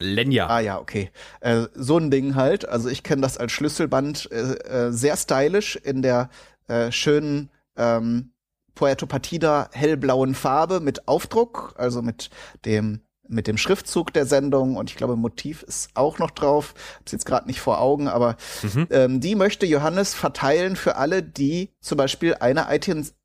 Lenya. 0.00 0.48
Ah 0.48 0.60
ja, 0.60 0.80
okay. 0.80 1.10
Äh, 1.40 1.66
so 1.74 1.98
ein 1.98 2.10
Ding 2.10 2.34
halt. 2.34 2.66
Also 2.68 2.88
ich 2.88 3.02
kenne 3.02 3.22
das 3.22 3.36
als 3.36 3.52
Schlüsselband 3.52 4.30
äh, 4.32 4.86
äh, 4.86 4.92
sehr 4.92 5.16
stylisch 5.16 5.76
in 5.76 6.02
der 6.02 6.30
äh, 6.68 6.90
schönen 6.90 7.50
ähm, 7.76 8.32
Puerto 8.74 9.06
Partida 9.06 9.68
hellblauen 9.72 10.34
Farbe 10.34 10.80
mit 10.80 11.08
Aufdruck, 11.08 11.74
also 11.76 12.02
mit 12.02 12.30
dem 12.64 13.00
mit 13.26 13.46
dem 13.46 13.56
Schriftzug 13.56 14.12
der 14.12 14.26
Sendung 14.26 14.76
und 14.76 14.90
ich 14.90 14.96
glaube, 14.96 15.16
Motiv 15.16 15.62
ist 15.62 15.90
auch 15.94 16.18
noch 16.18 16.30
drauf. 16.30 16.74
Hab's 16.98 17.12
jetzt 17.12 17.24
gerade 17.24 17.46
nicht 17.46 17.60
vor 17.60 17.80
Augen, 17.80 18.06
aber 18.06 18.36
mhm. 18.62 18.86
ähm, 18.90 19.20
die 19.20 19.34
möchte 19.34 19.64
Johannes 19.64 20.12
verteilen 20.12 20.76
für 20.76 20.96
alle, 20.96 21.22
die 21.22 21.70
zum 21.80 21.96
Beispiel 21.96 22.34
eine 22.34 22.66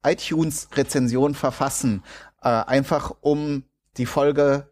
iTunes-Rezension 0.03 1.36
verfassen. 1.36 2.03
Äh, 2.41 2.48
einfach 2.48 3.13
um 3.20 3.63
die 3.98 4.06
Folge 4.06 4.70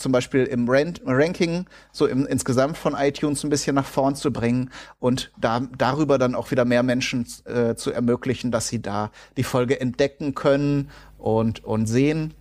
zum 0.00 0.12
Beispiel 0.12 0.44
im 0.44 0.68
Ranking 0.68 1.66
so 1.92 2.06
im, 2.06 2.26
insgesamt 2.26 2.78
von 2.78 2.94
iTunes 2.94 3.44
ein 3.44 3.50
bisschen 3.50 3.74
nach 3.74 3.84
vorn 3.84 4.16
zu 4.16 4.32
bringen 4.32 4.70
und 4.98 5.30
da, 5.38 5.60
darüber 5.76 6.18
dann 6.18 6.34
auch 6.34 6.50
wieder 6.50 6.64
mehr 6.64 6.82
Menschen 6.82 7.26
äh, 7.44 7.74
zu 7.74 7.92
ermöglichen, 7.92 8.50
dass 8.50 8.68
sie 8.68 8.80
da 8.80 9.10
die 9.36 9.44
Folge 9.44 9.80
entdecken 9.80 10.34
können 10.34 10.90
und, 11.18 11.62
und 11.64 11.86
sehen. 11.86 12.34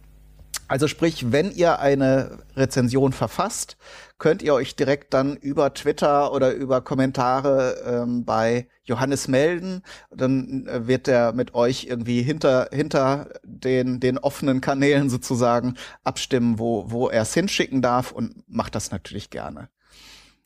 Also 0.70 0.88
sprich, 0.88 1.32
wenn 1.32 1.52
ihr 1.52 1.80
eine 1.80 2.44
Rezension 2.56 3.12
verfasst, 3.12 3.76
könnt 4.20 4.44
ihr 4.44 4.54
euch 4.54 4.76
direkt 4.76 5.16
dann 5.16 5.36
über 5.36 5.74
Twitter 5.74 6.32
oder 6.32 6.54
über 6.54 6.82
Kommentare 6.82 8.04
ähm, 8.04 8.24
bei 8.24 8.68
Johannes 8.84 9.28
melden. 9.28 9.82
Dann 10.12 10.68
äh, 10.68 10.86
wird 10.86 11.08
er 11.08 11.34
mit 11.34 11.56
euch 11.56 11.86
irgendwie 11.86 12.22
hinter, 12.22 12.70
hinter 12.72 13.30
den, 13.44 14.00
den 14.00 14.20
offenen 14.20 14.62
Kanälen 14.62 15.10
sozusagen 15.10 15.74
abstimmen, 16.04 16.60
wo, 16.60 16.92
wo 16.92 17.10
er 17.10 17.24
es 17.24 17.34
hinschicken 17.34 17.82
darf 17.82 18.12
und 18.12 18.48
macht 18.48 18.76
das 18.76 18.92
natürlich 18.92 19.32
gerne. 19.32 19.70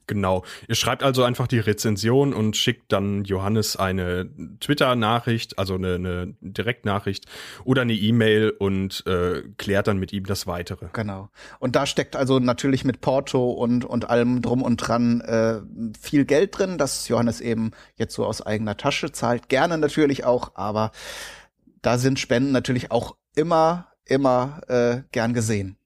Genau. 0.08 0.44
Ihr 0.68 0.76
schreibt 0.76 1.04
also 1.04 1.24
einfach 1.24 1.48
die 1.48 1.60
Rezension 1.60 2.34
und 2.34 2.58
schickt 2.58 2.92
dann 2.92 3.24
Johannes 3.24 3.76
eine 3.76 4.30
Twitter-Nachricht, 4.60 5.58
also 5.58 5.76
eine, 5.76 5.96
eine 5.96 6.36
Direktnachricht 6.42 7.26
oder 7.64 7.84
eine 7.84 7.94
E-Mail 7.94 8.50
und 8.52 9.06
äh, 9.08 9.44
klärt 9.58 9.88
dann 9.88 9.98
mit 9.98 10.12
ihm 10.12 10.26
das 10.26 10.46
Weitere. 10.48 10.88
Genau. 10.94 11.30
Und 11.60 11.76
da 11.76 11.86
steckt 11.86 12.16
also 12.16 12.40
natürlich 12.40 12.84
mit 12.84 13.02
Porto 13.02 13.52
und, 13.52 13.86
und 13.86 14.10
allem 14.10 14.42
drum 14.42 14.62
und 14.62 14.78
dran 14.78 15.22
äh, 15.22 15.62
viel 16.00 16.26
Geld 16.26 16.58
drin, 16.58 16.78
das 16.78 17.08
Johannes 17.08 17.40
eben 17.42 17.72
jetzt 17.96 18.14
so 18.14 18.26
aus 18.26 18.42
eigener 18.42 18.78
Tasche 18.78 19.12
zahlt. 19.12 19.50
Gerne 19.50 19.78
natürlich 19.78 20.26
auch, 20.26 20.52
aber 20.56 20.92
da 21.82 21.98
sind 21.98 22.20
Spenden 22.20 22.52
natürlich 22.52 22.92
auch 22.92 23.16
immer, 23.36 23.88
immer 24.06 24.62
äh, 24.68 25.04
gern 25.12 25.34
gesehen 25.34 25.78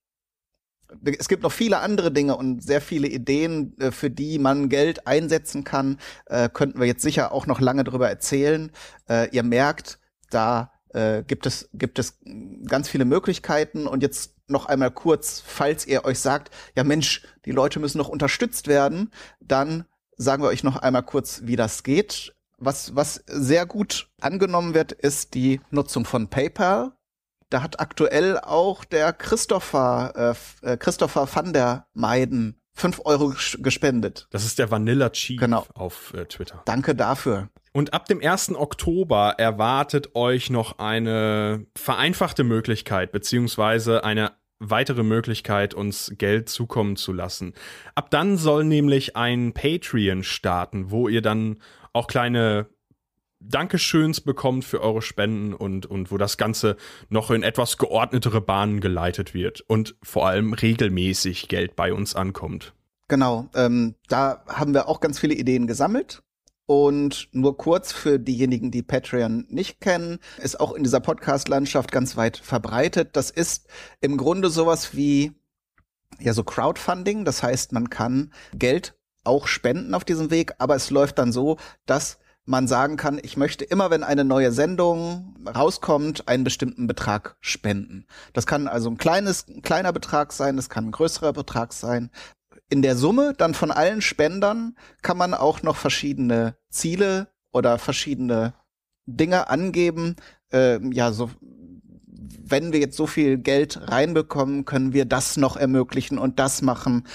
es 1.18 1.28
gibt 1.28 1.44
noch 1.44 1.52
viele 1.52 1.80
andere 1.80 2.12
Dinge 2.12 2.36
und 2.36 2.64
sehr 2.64 2.82
viele 2.82 3.08
Ideen, 3.08 3.78
äh, 3.80 3.92
für 3.92 4.10
die 4.10 4.40
man 4.40 4.70
Geld 4.70 5.08
einsetzen 5.08 5.64
kann. 5.64 6.00
Äh, 6.26 6.50
könnten 6.50 6.80
wir 6.80 6.88
jetzt 6.88 7.02
sicher 7.02 7.32
auch 7.32 7.48
noch 7.48 7.60
lange 7.60 7.84
drüber 7.84 8.10
erzählen. 8.10 8.72
Äh, 9.10 9.30
ihr 9.32 9.44
merkt, 9.44 10.00
da 10.30 10.72
äh, 10.94 11.24
gibt 11.24 11.46
es 11.46 11.70
gibt 11.74 12.00
es 12.00 12.20
ganz 12.66 12.90
viele 12.90 13.06
Möglichkeiten 13.06 13.88
und 13.88 14.02
jetzt 14.02 14.34
noch 14.48 14.66
einmal 14.66 14.92
kurz, 14.92 15.44
falls 15.46 15.86
ihr 15.86 16.06
euch 16.06 16.20
sagt, 16.20 16.52
ja 16.76 16.84
Mensch, 16.84 17.24
die 17.46 17.52
Leute 17.52 17.80
müssen 17.80 17.98
noch 17.98 18.10
unterstützt 18.10 18.68
werden, 18.68 19.12
dann 19.42 19.86
sagen 20.16 20.42
wir 20.42 20.48
euch 20.48 20.64
noch 20.64 20.78
einmal 20.78 21.04
kurz, 21.04 21.42
wie 21.44 21.56
das 21.56 21.84
geht. 21.84 22.34
Was, 22.58 22.96
was 22.96 23.24
sehr 23.28 23.66
gut 23.66 24.10
angenommen 24.20 24.74
wird, 24.74 24.92
ist 24.92 25.36
die 25.36 25.62
Nutzung 25.70 26.06
von 26.06 26.28
PayPal. 26.28 26.94
Da 27.50 27.62
hat 27.62 27.80
aktuell 27.80 28.38
auch 28.40 28.84
der 28.84 29.14
Christopher, 29.14 30.36
äh, 30.64 30.74
äh 30.74 30.78
Christopher 30.78 31.28
van 31.34 31.54
der 31.54 31.88
Meiden 31.94 32.62
fünf 32.74 33.02
Euro 33.06 33.34
gespendet. 33.60 34.28
Das 34.32 34.46
ist 34.46 34.60
der 34.60 34.70
Vanilla 34.70 35.10
Chief 35.10 35.40
genau. 35.40 35.66
auf 35.74 36.14
äh, 36.14 36.26
Twitter. 36.26 36.62
Danke 36.66 36.94
dafür. 36.96 37.50
Und 37.74 37.94
ab 37.94 38.06
dem 38.08 38.22
1. 38.22 38.56
Oktober 38.56 39.36
erwartet 39.38 40.16
euch 40.16 40.50
noch 40.50 40.80
eine 40.80 41.66
vereinfachte 41.78 42.44
Möglichkeit, 42.44 43.12
beziehungsweise 43.12 44.04
eine 44.04 44.32
weitere 44.60 45.04
Möglichkeit, 45.04 45.74
uns 45.74 46.12
Geld 46.18 46.50
zukommen 46.50 46.96
zu 46.96 47.14
lassen. 47.14 47.54
Ab 47.94 48.10
dann 48.10 48.38
soll 48.38 48.64
nämlich 48.64 49.16
ein 49.16 49.54
Patreon 49.54 50.24
starten, 50.24 50.90
wo 50.90 51.08
ihr 51.08 51.22
dann 51.22 51.60
auch 51.94 52.08
kleine 52.08 52.68
Dankeschöns 53.40 54.22
bekommt 54.22 54.66
für 54.66 54.82
eure 54.82 55.02
Spenden 55.02 55.54
und, 55.54 55.86
und 55.86 56.12
wo 56.12 56.18
das 56.18 56.38
Ganze 56.38 56.76
noch 57.10 57.32
in 57.32 57.44
etwas 57.44 57.78
geordnetere 57.78 58.42
Bahnen 58.42 58.80
geleitet 58.80 59.34
wird 59.34 59.62
und 59.62 59.96
vor 60.02 60.28
allem 60.28 60.54
regelmäßig 60.54 61.48
Geld 61.48 61.76
bei 61.76 61.94
uns 61.94 62.16
ankommt. 62.16 62.74
Genau, 63.08 63.48
ähm, 63.56 63.96
da 64.10 64.44
haben 64.48 64.74
wir 64.74 64.88
auch 64.88 65.00
ganz 65.00 65.20
viele 65.20 65.36
Ideen 65.36 65.68
gesammelt. 65.68 66.24
Und 66.70 67.30
nur 67.32 67.56
kurz 67.56 67.94
für 67.94 68.20
diejenigen, 68.20 68.72
die 68.72 68.84
Patreon 68.84 69.46
nicht 69.48 69.80
kennen, 69.80 70.20
ist 70.40 70.60
auch 70.60 70.74
in 70.74 70.84
dieser 70.84 71.00
Podcast-Landschaft 71.00 71.94
ganz 71.94 72.18
weit 72.18 72.36
verbreitet. 72.36 73.16
Das 73.16 73.32
ist 73.32 73.68
im 74.02 74.18
Grunde 74.18 74.50
sowas 74.50 74.94
wie 74.94 75.32
ja 76.20 76.34
so 76.34 76.44
Crowdfunding. 76.44 77.24
Das 77.24 77.42
heißt, 77.42 77.72
man 77.72 77.90
kann 77.90 78.34
Geld 78.54 78.98
auch 79.24 79.48
spenden 79.48 79.94
auf 79.94 80.04
diesem 80.04 80.30
Weg, 80.30 80.56
aber 80.58 80.76
es 80.76 80.90
läuft 80.90 81.20
dann 81.20 81.32
so, 81.32 81.58
dass 81.86 82.20
man 82.48 82.68
sagen 82.68 82.96
kann, 82.96 83.20
ich 83.22 83.36
möchte 83.36 83.66
immer, 83.66 83.92
wenn 83.92 84.04
eine 84.04 84.24
neue 84.24 84.52
Sendung 84.54 85.36
rauskommt, 85.46 86.28
einen 86.30 86.46
bestimmten 86.46 86.88
Betrag 86.88 87.36
spenden. 87.42 88.06
Das 88.34 88.48
kann 88.48 88.68
also 88.68 88.90
ein 88.90 88.98
kleines, 88.98 89.48
ein 89.48 89.62
kleiner 89.62 89.92
Betrag 89.92 90.32
sein, 90.32 90.56
das 90.56 90.70
kann 90.70 90.86
ein 90.86 90.92
größerer 90.92 91.34
Betrag 91.34 91.74
sein. 91.74 92.10
In 92.70 92.82
der 92.82 92.96
Summe 92.96 93.34
dann 93.38 93.54
von 93.54 93.70
allen 93.70 94.02
Spendern 94.02 94.78
kann 95.02 95.18
man 95.18 95.34
auch 95.34 95.62
noch 95.62 95.76
verschiedene 95.76 96.56
Ziele 96.70 97.28
oder 97.52 97.78
verschiedene 97.80 98.54
Dinge 99.06 99.50
angeben. 99.50 100.16
Äh, 100.52 100.80
ja, 100.94 101.12
so 101.12 101.30
wenn 102.50 102.72
wir 102.72 102.80
jetzt 102.80 102.96
so 102.96 103.08
viel 103.08 103.38
Geld 103.38 103.90
reinbekommen, 103.90 104.64
können 104.64 104.94
wir 104.94 105.04
das 105.04 105.36
noch 105.36 105.58
ermöglichen 105.58 106.18
und 106.18 106.40
das 106.40 106.62
machen. 106.62 107.06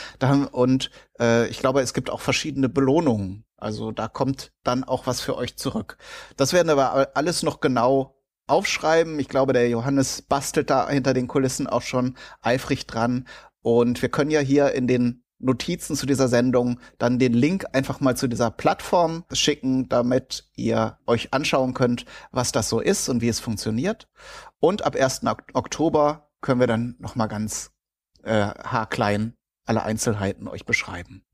Und 0.53 0.91
äh, 1.19 1.49
ich 1.49 1.59
glaube, 1.59 1.81
es 1.81 1.95
gibt 1.95 2.11
auch 2.11 2.21
verschiedene 2.21 2.69
Belohnungen 2.69 3.45
also 3.63 3.93
da 3.93 4.09
kommt 4.09 4.53
dann 4.65 4.85
auch 4.85 5.07
was 5.07 5.21
für 5.21 5.37
euch 5.37 5.57
zurück. 5.57 5.97
Das 6.37 6.53
werden 6.53 6.77
wir 6.77 7.17
alles 7.17 7.43
noch 7.43 7.61
genau 7.61 8.17
aufschreiben. 8.47 9.19
Ich 9.19 9.29
glaube, 9.29 9.53
der 9.53 9.69
Johannes 9.69 10.23
bastelt 10.23 10.71
da 10.71 10.89
hinter 10.89 11.15
den 11.15 11.29
Kulissen 11.29 11.67
auch 11.67 11.83
schon 11.83 12.17
eifrig 12.41 12.87
dran. 12.87 13.27
Und 13.63 14.03
wir 14.03 14.09
können 14.09 14.31
ja 14.31 14.41
hier 14.41 14.73
in 14.73 14.87
den 14.87 15.25
Notizen 15.39 15.97
zu 15.97 16.07
dieser 16.07 16.29
Sendung 16.29 16.79
dann 16.99 17.19
den 17.19 17.33
Link 17.33 17.67
einfach 17.73 18.01
mal 18.01 18.17
zu 18.17 18.29
dieser 18.29 18.51
Plattform 18.51 19.25
schicken, 19.33 19.89
damit 19.89 20.49
ihr 20.55 20.99
euch 21.07 21.33
anschauen 21.33 21.75
könnt, 21.75 22.05
was 22.31 22.53
das 22.53 22.69
so 22.69 22.81
ist 22.81 23.09
und 23.09 23.21
wie 23.21 23.29
es 23.29 23.41
funktioniert. 23.41 24.09
Und 24.61 24.85
ab 24.85 24.97
1. 24.97 25.23
Oktober 25.53 26.31
können 26.41 26.61
wir 26.61 26.69
dann 26.69 26.97
noch 26.99 27.17
mal 27.17 27.27
ganz 27.27 27.73
äh, 28.23 28.33
haarklein 28.33 29.35
alle 29.65 29.83
Einzelheiten 29.83 30.49
euch 30.49 30.65
beschreiben. 30.65 31.25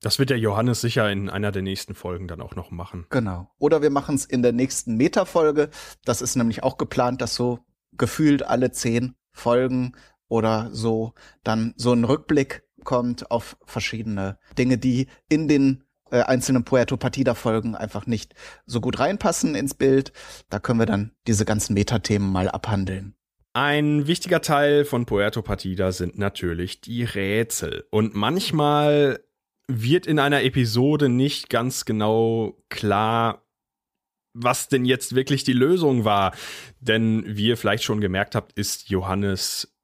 Das 0.00 0.18
wird 0.18 0.30
der 0.30 0.38
Johannes 0.38 0.80
sicher 0.80 1.10
in 1.10 1.28
einer 1.28 1.50
der 1.50 1.62
nächsten 1.62 1.94
Folgen 1.94 2.28
dann 2.28 2.40
auch 2.40 2.54
noch 2.54 2.70
machen. 2.70 3.06
Genau. 3.10 3.50
Oder 3.58 3.82
wir 3.82 3.90
machen 3.90 4.14
es 4.14 4.24
in 4.24 4.42
der 4.42 4.52
nächsten 4.52 4.96
Meta-Folge. 4.96 5.70
Das 6.04 6.22
ist 6.22 6.36
nämlich 6.36 6.62
auch 6.62 6.78
geplant, 6.78 7.20
dass 7.20 7.34
so 7.34 7.58
gefühlt 7.96 8.44
alle 8.44 8.70
zehn 8.70 9.14
Folgen 9.32 9.96
oder 10.28 10.68
so 10.72 11.14
dann 11.42 11.74
so 11.76 11.92
ein 11.92 12.04
Rückblick 12.04 12.62
kommt 12.84 13.30
auf 13.30 13.56
verschiedene 13.64 14.38
Dinge, 14.56 14.78
die 14.78 15.08
in 15.28 15.48
den 15.48 15.84
äh, 16.10 16.20
einzelnen 16.20 16.64
Puerto 16.64 16.96
Partida 16.96 17.34
Folgen 17.34 17.74
einfach 17.74 18.06
nicht 18.06 18.34
so 18.66 18.80
gut 18.80 18.98
reinpassen 18.98 19.54
ins 19.54 19.74
Bild. 19.74 20.12
Da 20.48 20.58
können 20.58 20.78
wir 20.78 20.86
dann 20.86 21.12
diese 21.26 21.44
ganzen 21.44 21.74
Metathemen 21.74 22.30
mal 22.30 22.48
abhandeln. 22.48 23.14
Ein 23.52 24.06
wichtiger 24.06 24.40
Teil 24.40 24.84
von 24.84 25.04
Puerto 25.04 25.42
Partida 25.42 25.90
sind 25.90 26.16
natürlich 26.18 26.80
die 26.80 27.02
Rätsel. 27.02 27.86
Und 27.90 28.14
manchmal 28.14 29.20
wird 29.68 30.06
in 30.06 30.18
einer 30.18 30.42
Episode 30.42 31.08
nicht 31.08 31.50
ganz 31.50 31.84
genau 31.84 32.56
klar, 32.70 33.44
was 34.32 34.68
denn 34.68 34.84
jetzt 34.84 35.14
wirklich 35.14 35.44
die 35.44 35.52
Lösung 35.52 36.04
war. 36.04 36.34
Denn 36.80 37.24
wie 37.26 37.48
ihr 37.48 37.56
vielleicht 37.56 37.84
schon 37.84 38.00
gemerkt 38.00 38.34
habt, 38.34 38.52
ist 38.58 38.88
Johannes 38.88 39.74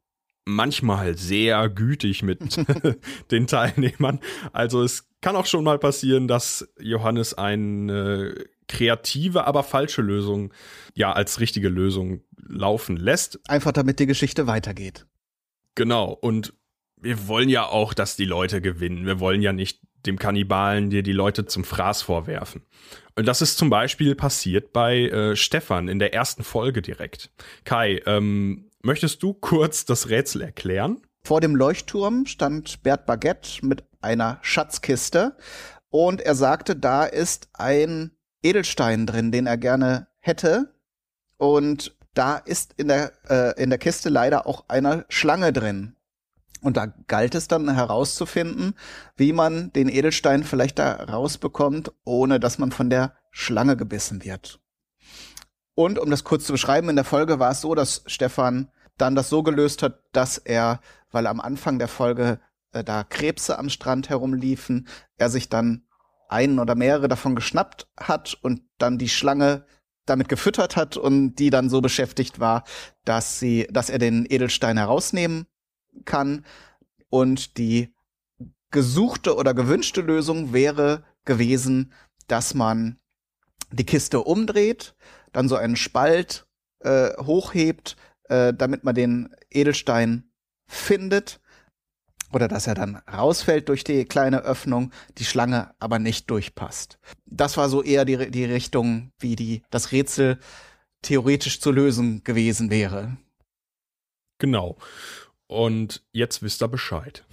manchmal 0.47 1.17
sehr 1.17 1.69
gütig 1.69 2.23
mit 2.23 2.57
den 3.31 3.47
Teilnehmern. 3.47 4.21
Also 4.53 4.83
es 4.83 5.09
kann 5.21 5.37
auch 5.37 5.47
schon 5.47 5.65
mal 5.65 5.79
passieren, 5.79 6.29
dass 6.29 6.69
Johannes 6.79 7.35
eine 7.35 8.35
kreative, 8.69 9.47
aber 9.47 9.63
falsche 9.63 10.03
Lösung 10.03 10.53
ja 10.95 11.13
als 11.13 11.41
richtige 11.41 11.69
Lösung 11.69 12.23
laufen 12.37 12.97
lässt. 12.97 13.41
Einfach 13.49 13.73
damit 13.73 14.01
die 14.01 14.07
Geschichte 14.07 14.47
weitergeht. 14.47 15.07
Genau. 15.75 16.13
Und 16.13 16.55
wir 17.05 17.29
wollen 17.29 17.49
ja 17.49 17.67
auch, 17.67 17.95
dass 17.95 18.17
die 18.17 18.25
Leute 18.25 18.61
gewinnen. 18.61 19.07
Wir 19.07 19.21
wollen 19.21 19.43
ja 19.43 19.53
nicht 19.53 19.81
dem 20.07 20.19
Kannibalen 20.19 20.91
dir 20.91 21.03
die 21.03 21.13
Leute 21.13 21.47
zum 21.47 21.65
Fraß 21.65 22.03
vorwerfen. 22.03 22.63
Und 23.15 23.27
das 23.27 23.43
ist 23.43 23.59
zum 23.59 23.71
Beispiel 23.71 24.15
passiert 24.15 24.73
bei 24.73 25.03
äh, 25.03 25.37
Stefan 25.37 25.89
in 25.89 25.99
der 25.99 26.13
ersten 26.13 26.43
Folge 26.43 26.83
direkt. 26.83 27.31
Kai, 27.65 28.03
ähm, 28.07 28.71
möchtest 28.83 29.23
du 29.23 29.35
kurz 29.35 29.85
das 29.85 30.09
Rätsel 30.09 30.43
erklären? 30.43 31.01
Vor 31.23 31.41
dem 31.41 31.57
Leuchtturm 31.57 32.27
stand 32.27 32.83
Bert 32.83 33.07
Baguette 33.07 33.65
mit 33.65 33.85
einer 34.03 34.39
Schatzkiste 34.43 35.37
und 35.89 36.21
er 36.21 36.35
sagte, 36.35 36.77
da 36.77 37.05
ist 37.05 37.49
ein 37.55 38.11
Edelstein 38.43 39.07
drin, 39.07 39.33
den 39.33 39.47
er 39.47 39.57
gerne 39.57 40.09
hätte. 40.19 40.75
Und 41.39 41.97
da 42.15 42.37
ist 42.37 42.75
in 42.77 42.89
der, 42.89 43.13
äh, 43.29 43.63
in 43.63 43.71
der 43.71 43.79
Kiste 43.79 44.09
leider 44.09 44.47
auch 44.47 44.65
eine 44.69 45.07
Schlange 45.09 45.53
drin. 45.53 45.97
Und 46.65 46.79
da 46.79 46.87
galt 46.87 47.35
es 47.35 47.47
dann 47.47 47.69
herauszufinden, 47.69 48.75
wie 49.17 49.35
man 49.35 49.71
den 49.75 49.91
Edelstein 49.91 50.45
vielleicht 50.45 50.79
da 50.79 50.95
rausbekommt, 50.95 51.93
ohne 52.05 52.41
dass 52.41 52.59
man 52.59 52.73
von 52.73 52.89
der 52.89 53.13
Schlange 53.31 53.77
gebissen 53.77 54.25
wird. 54.25 54.61
Und 55.75 55.99
um 55.99 56.11
das 56.11 56.25
kurz 56.25 56.47
zu 56.47 56.53
beschreiben, 56.53 56.89
in 56.89 56.97
der 56.97 57.05
Folge 57.05 57.39
war 57.39 57.51
es 57.51 57.61
so, 57.61 57.75
dass 57.75 58.03
Stefan 58.07 58.71
dann 58.97 59.15
das 59.15 59.29
so 59.29 59.43
gelöst 59.43 59.83
hat, 59.83 60.01
dass 60.13 60.39
er, 60.39 60.81
weil 61.11 61.27
am 61.27 61.39
Anfang 61.39 61.79
der 61.79 61.89
Folge 61.89 62.41
äh, 62.73 62.83
da 62.83 63.05
Krebse 63.05 63.59
am 63.59 63.69
Strand 63.69 64.09
herumliefen, 64.09 64.89
er 65.19 65.29
sich 65.29 65.51
dann 65.51 65.85
einen 66.29 66.59
oder 66.59 66.75
mehrere 66.75 67.09
davon 67.09 67.37
geschnappt 67.37 67.89
hat 67.99 68.39
und 68.41 68.63
dann 68.79 68.97
die 68.97 69.11
Schlange 69.11 69.67
damit 70.07 70.31
gefüttert 70.31 70.77
hat 70.77 70.97
und 70.97 71.35
die 71.35 71.51
dann 71.51 71.69
so 71.69 71.83
beschäftigt 71.83 72.41
war, 72.41 72.65
dass 73.05 73.39
sie, 73.39 73.69
dass 73.71 73.91
er 73.91 73.99
den 73.99 74.25
Edelstein 74.27 74.79
herausnehmen 74.79 75.47
kann 76.05 76.45
und 77.11 77.59
die 77.59 77.95
gesuchte 78.71 79.37
oder 79.37 79.55
gewünschte 79.55 80.01
Lösung 80.01 80.53
wäre 80.53 81.05
gewesen, 81.25 81.93
dass 82.27 82.55
man 82.55 82.99
die 83.71 83.85
Kiste 83.85 84.21
umdreht, 84.21 84.95
dann 85.33 85.49
so 85.49 85.57
einen 85.57 85.77
Spalt 85.77 86.47
äh, 86.81 87.11
hochhebt, 87.23 87.97
äh, 88.25 88.53
damit 88.53 88.85
man 88.85 88.95
den 88.95 89.35
Edelstein 89.51 90.31
findet 90.67 91.41
oder 92.33 92.49
dass 92.49 92.67
er 92.67 92.75
dann 92.75 92.97
rausfällt 92.97 93.69
durch 93.69 93.85
die 93.85 94.05
kleine 94.05 94.41
Öffnung, 94.43 94.91
die 95.19 95.25
Schlange 95.25 95.75
aber 95.79 95.99
nicht 95.99 96.29
durchpasst. 96.31 96.99
Das 97.27 97.57
war 97.57 97.69
so 97.69 97.83
eher 97.83 98.05
die, 98.05 98.31
die 98.31 98.45
Richtung, 98.45 99.13
wie 99.21 99.37
die, 99.37 99.63
das 99.71 99.93
Rätsel 99.93 100.39
theoretisch 101.03 101.61
zu 101.61 101.71
lösen 101.71 102.25
gewesen 102.25 102.71
wäre. 102.71 103.17
Genau. 104.39 104.79
Und 105.47 106.03
jetzt 106.13 106.43
wisst 106.43 106.63
ihr 106.63 106.69
Bescheid. 106.69 107.25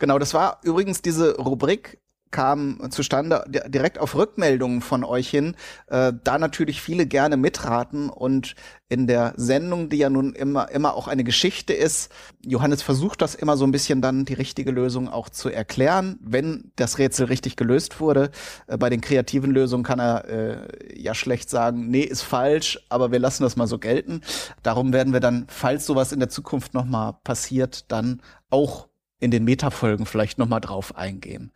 Genau, 0.00 0.18
das 0.18 0.34
war 0.34 0.60
übrigens 0.62 1.02
diese 1.02 1.36
Rubrik 1.36 1.98
kam 2.30 2.90
zustande 2.90 3.44
direkt 3.48 3.98
auf 3.98 4.14
Rückmeldungen 4.14 4.80
von 4.80 5.04
euch 5.04 5.28
hin, 5.28 5.56
äh, 5.88 6.12
da 6.24 6.38
natürlich 6.38 6.80
viele 6.80 7.06
gerne 7.06 7.36
mitraten 7.36 8.08
und 8.08 8.54
in 8.88 9.06
der 9.06 9.34
Sendung, 9.36 9.88
die 9.88 9.98
ja 9.98 10.10
nun 10.10 10.34
immer, 10.34 10.70
immer 10.70 10.94
auch 10.94 11.06
eine 11.06 11.22
Geschichte 11.22 11.72
ist, 11.72 12.10
Johannes 12.44 12.82
versucht 12.82 13.22
das 13.22 13.36
immer 13.36 13.56
so 13.56 13.64
ein 13.64 13.70
bisschen 13.70 14.02
dann 14.02 14.24
die 14.24 14.34
richtige 14.34 14.72
Lösung 14.72 15.08
auch 15.08 15.28
zu 15.28 15.48
erklären, 15.48 16.18
wenn 16.20 16.72
das 16.74 16.98
Rätsel 16.98 17.26
richtig 17.26 17.56
gelöst 17.56 18.00
wurde. 18.00 18.30
Äh, 18.66 18.78
bei 18.78 18.90
den 18.90 19.00
kreativen 19.00 19.52
Lösungen 19.52 19.84
kann 19.84 20.00
er 20.00 20.28
äh, 20.28 21.00
ja 21.00 21.14
schlecht 21.14 21.50
sagen, 21.50 21.88
nee, 21.88 22.02
ist 22.02 22.22
falsch, 22.22 22.80
aber 22.88 23.12
wir 23.12 23.20
lassen 23.20 23.44
das 23.44 23.56
mal 23.56 23.68
so 23.68 23.78
gelten. 23.78 24.22
Darum 24.62 24.92
werden 24.92 25.12
wir 25.12 25.20
dann, 25.20 25.46
falls 25.48 25.86
sowas 25.86 26.12
in 26.12 26.18
der 26.18 26.28
Zukunft 26.28 26.74
nochmal 26.74 27.14
passiert, 27.24 27.90
dann 27.92 28.20
auch 28.50 28.88
in 29.20 29.30
den 29.30 29.44
Metafolgen 29.44 30.06
vielleicht 30.06 30.38
nochmal 30.38 30.60
drauf 30.60 30.96
eingehen. 30.96 31.52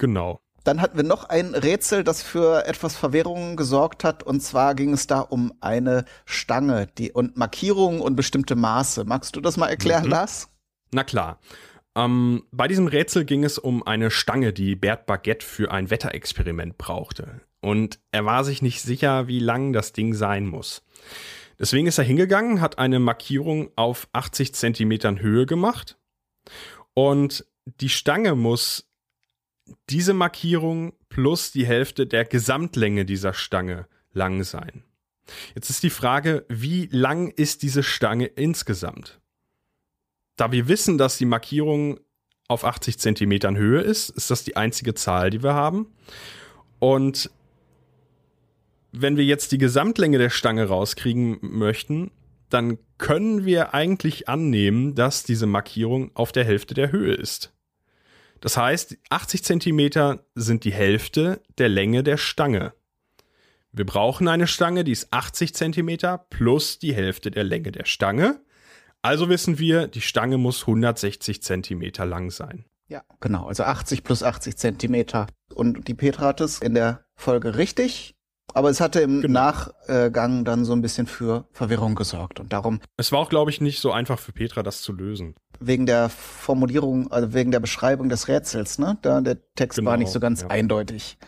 Genau. 0.00 0.40
Dann 0.64 0.80
hatten 0.80 0.96
wir 0.96 1.04
noch 1.04 1.24
ein 1.24 1.54
Rätsel, 1.54 2.04
das 2.04 2.22
für 2.22 2.66
etwas 2.66 2.96
Verwirrung 2.96 3.56
gesorgt 3.56 4.02
hat. 4.02 4.22
Und 4.22 4.40
zwar 4.40 4.74
ging 4.74 4.94
es 4.94 5.06
da 5.06 5.20
um 5.20 5.52
eine 5.60 6.06
Stange 6.24 6.88
die, 6.98 7.12
und 7.12 7.36
Markierungen 7.36 8.00
und 8.00 8.16
bestimmte 8.16 8.56
Maße. 8.56 9.04
Magst 9.04 9.36
du 9.36 9.42
das 9.42 9.58
mal 9.58 9.68
erklären, 9.68 10.04
mhm. 10.04 10.10
Lars? 10.10 10.48
Na 10.92 11.04
klar. 11.04 11.38
Ähm, 11.94 12.44
bei 12.50 12.66
diesem 12.66 12.86
Rätsel 12.86 13.26
ging 13.26 13.44
es 13.44 13.58
um 13.58 13.86
eine 13.86 14.10
Stange, 14.10 14.54
die 14.54 14.74
Bert 14.74 15.04
Baguette 15.04 15.44
für 15.46 15.70
ein 15.70 15.90
Wetterexperiment 15.90 16.78
brauchte. 16.78 17.42
Und 17.60 18.00
er 18.10 18.24
war 18.24 18.44
sich 18.44 18.62
nicht 18.62 18.80
sicher, 18.80 19.28
wie 19.28 19.38
lang 19.38 19.74
das 19.74 19.92
Ding 19.92 20.14
sein 20.14 20.46
muss. 20.46 20.82
Deswegen 21.58 21.86
ist 21.86 21.98
er 21.98 22.04
hingegangen, 22.04 22.62
hat 22.62 22.78
eine 22.78 23.00
Markierung 23.00 23.70
auf 23.76 24.08
80 24.14 24.54
Zentimetern 24.54 25.20
Höhe 25.20 25.44
gemacht. 25.44 25.98
Und 26.94 27.44
die 27.66 27.90
Stange 27.90 28.34
muss 28.34 28.89
diese 29.88 30.14
Markierung 30.14 30.92
plus 31.08 31.52
die 31.52 31.66
Hälfte 31.66 32.06
der 32.06 32.24
Gesamtlänge 32.24 33.04
dieser 33.04 33.34
Stange 33.34 33.86
lang 34.12 34.44
sein. 34.44 34.84
Jetzt 35.54 35.70
ist 35.70 35.82
die 35.82 35.90
Frage, 35.90 36.44
wie 36.48 36.86
lang 36.90 37.28
ist 37.28 37.62
diese 37.62 37.82
Stange 37.82 38.26
insgesamt? 38.26 39.20
Da 40.36 40.52
wir 40.52 40.68
wissen, 40.68 40.98
dass 40.98 41.18
die 41.18 41.26
Markierung 41.26 42.00
auf 42.48 42.64
80 42.64 42.98
Zentimetern 42.98 43.56
Höhe 43.56 43.80
ist, 43.80 44.10
ist 44.10 44.30
das 44.30 44.42
die 44.42 44.56
einzige 44.56 44.94
Zahl, 44.94 45.30
die 45.30 45.42
wir 45.42 45.54
haben. 45.54 45.86
Und 46.78 47.30
wenn 48.92 49.16
wir 49.16 49.24
jetzt 49.24 49.52
die 49.52 49.58
Gesamtlänge 49.58 50.18
der 50.18 50.30
Stange 50.30 50.66
rauskriegen 50.66 51.38
möchten, 51.42 52.10
dann 52.48 52.78
können 52.98 53.44
wir 53.44 53.72
eigentlich 53.72 54.28
annehmen, 54.28 54.96
dass 54.96 55.22
diese 55.22 55.46
Markierung 55.46 56.10
auf 56.14 56.32
der 56.32 56.44
Hälfte 56.44 56.74
der 56.74 56.90
Höhe 56.90 57.14
ist. 57.14 57.52
Das 58.40 58.56
heißt, 58.56 58.96
80 59.10 59.44
Zentimeter 59.44 60.24
sind 60.34 60.64
die 60.64 60.72
Hälfte 60.72 61.42
der 61.58 61.68
Länge 61.68 62.02
der 62.02 62.16
Stange. 62.16 62.72
Wir 63.72 63.86
brauchen 63.86 64.26
eine 64.28 64.46
Stange, 64.46 64.82
die 64.82 64.92
ist 64.92 65.12
80 65.12 65.54
Zentimeter 65.54 66.18
plus 66.30 66.78
die 66.78 66.94
Hälfte 66.94 67.30
der 67.30 67.44
Länge 67.44 67.70
der 67.70 67.84
Stange. 67.84 68.40
Also 69.02 69.28
wissen 69.28 69.58
wir, 69.58 69.86
die 69.86 70.00
Stange 70.00 70.38
muss 70.38 70.62
160 70.62 71.42
Zentimeter 71.42 72.04
lang 72.04 72.30
sein. 72.30 72.64
Ja, 72.88 73.02
genau. 73.20 73.46
Also 73.46 73.62
80 73.62 74.02
plus 74.02 74.22
80 74.22 74.56
Zentimeter. 74.56 75.28
Und 75.54 75.86
die 75.86 75.94
Petra 75.94 76.26
hat 76.26 76.40
es 76.40 76.58
in 76.58 76.74
der 76.74 77.04
Folge 77.14 77.56
richtig 77.56 78.16
aber 78.54 78.70
es 78.70 78.80
hatte 78.80 79.00
im 79.00 79.22
genau. 79.22 79.40
Nachgang 79.40 80.44
dann 80.44 80.64
so 80.64 80.72
ein 80.72 80.82
bisschen 80.82 81.06
für 81.06 81.46
Verwirrung 81.52 81.94
gesorgt 81.94 82.40
und 82.40 82.52
darum. 82.52 82.80
Es 82.96 83.12
war 83.12 83.18
auch, 83.20 83.28
glaube 83.28 83.50
ich, 83.50 83.60
nicht 83.60 83.80
so 83.80 83.92
einfach 83.92 84.18
für 84.18 84.32
Petra, 84.32 84.62
das 84.62 84.82
zu 84.82 84.92
lösen. 84.92 85.34
Wegen 85.58 85.86
der 85.86 86.08
Formulierung, 86.08 87.10
also 87.12 87.32
wegen 87.34 87.50
der 87.50 87.60
Beschreibung 87.60 88.08
des 88.08 88.28
Rätsels, 88.28 88.78
ne? 88.78 88.98
Da 89.02 89.20
der 89.20 89.38
Text 89.54 89.78
genau, 89.78 89.90
war 89.90 89.96
nicht 89.96 90.10
so 90.10 90.20
ganz 90.20 90.42
ja. 90.42 90.48
eindeutig. 90.48 91.18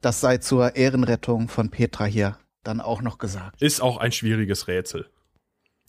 Das 0.00 0.20
sei 0.20 0.38
zur 0.38 0.76
Ehrenrettung 0.76 1.48
von 1.48 1.70
Petra 1.70 2.04
hier 2.04 2.38
dann 2.62 2.80
auch 2.80 3.02
noch 3.02 3.18
gesagt. 3.18 3.60
Ist 3.60 3.80
auch 3.80 3.98
ein 3.98 4.12
schwieriges 4.12 4.68
Rätsel. 4.68 5.06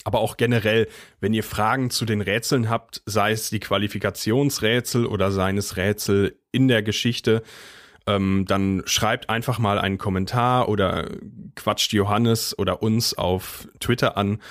Aber 0.05 0.19
auch 0.19 0.37
generell, 0.37 0.87
wenn 1.21 1.33
ihr 1.33 1.43
Fragen 1.43 1.89
zu 1.89 2.05
den 2.05 2.21
Rätseln 2.21 2.69
habt, 2.69 3.01
sei 3.05 3.31
es 3.31 3.49
die 3.49 3.59
Qualifikationsrätsel 3.59 5.05
oder 5.05 5.31
seines 5.31 5.77
Rätsel 5.77 6.37
in 6.51 6.67
der 6.67 6.83
Geschichte, 6.83 7.41
ähm, 8.07 8.45
dann 8.47 8.83
schreibt 8.85 9.29
einfach 9.29 9.59
mal 9.59 9.79
einen 9.79 9.97
Kommentar 9.97 10.69
oder 10.69 11.09
quatscht 11.55 11.93
Johannes 11.93 12.57
oder 12.57 12.83
uns 12.83 13.13
auf 13.13 13.67
Twitter 13.79 14.17
an. 14.17 14.41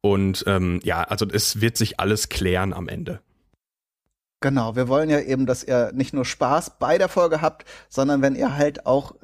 Und 0.00 0.44
ähm, 0.46 0.80
ja, 0.84 1.02
also 1.02 1.26
es 1.30 1.60
wird 1.60 1.76
sich 1.76 1.98
alles 1.98 2.28
klären 2.28 2.72
am 2.72 2.88
Ende. 2.88 3.20
Genau, 4.40 4.76
wir 4.76 4.88
wollen 4.88 5.08
ja 5.08 5.20
eben, 5.20 5.46
dass 5.46 5.64
ihr 5.64 5.90
nicht 5.94 6.12
nur 6.12 6.26
Spaß 6.26 6.78
bei 6.78 6.98
der 6.98 7.08
Folge 7.08 7.40
habt, 7.40 7.64
sondern 7.88 8.20
wenn 8.20 8.34
ihr 8.34 8.54
halt 8.54 8.84
auch 8.84 9.14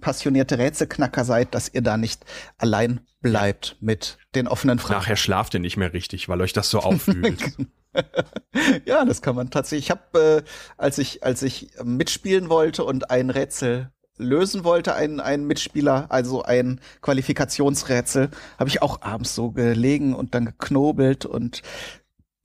passionierte 0.00 0.58
Rätselknacker 0.58 1.24
seid, 1.24 1.54
dass 1.54 1.72
ihr 1.72 1.80
da 1.80 1.96
nicht 1.96 2.24
allein 2.58 3.00
bleibt 3.20 3.76
mit 3.80 4.18
den 4.34 4.46
offenen 4.46 4.78
Fragen. 4.78 5.00
Nachher 5.00 5.16
schlaft 5.16 5.54
ihr 5.54 5.60
nicht 5.60 5.76
mehr 5.76 5.92
richtig, 5.92 6.28
weil 6.28 6.40
euch 6.42 6.52
das 6.52 6.70
so 6.70 6.80
auffühlt. 6.80 7.56
ja, 8.84 9.04
das 9.04 9.22
kann 9.22 9.34
man 9.34 9.50
tatsächlich. 9.50 9.86
Ich 9.86 9.90
habe, 9.90 10.44
äh, 10.44 10.50
als 10.76 10.98
ich 10.98 11.24
als 11.24 11.42
ich 11.42 11.70
mitspielen 11.82 12.48
wollte 12.48 12.84
und 12.84 13.10
ein 13.10 13.30
Rätsel 13.30 13.90
lösen 14.18 14.64
wollte, 14.64 14.94
ein, 14.94 15.20
ein 15.20 15.44
Mitspieler, 15.44 16.06
also 16.10 16.42
ein 16.42 16.80
Qualifikationsrätsel, 17.02 18.30
habe 18.58 18.68
ich 18.68 18.82
auch 18.82 19.02
abends 19.02 19.34
so 19.34 19.50
gelegen 19.52 20.14
und 20.14 20.34
dann 20.34 20.46
geknobelt 20.46 21.24
und 21.24 21.62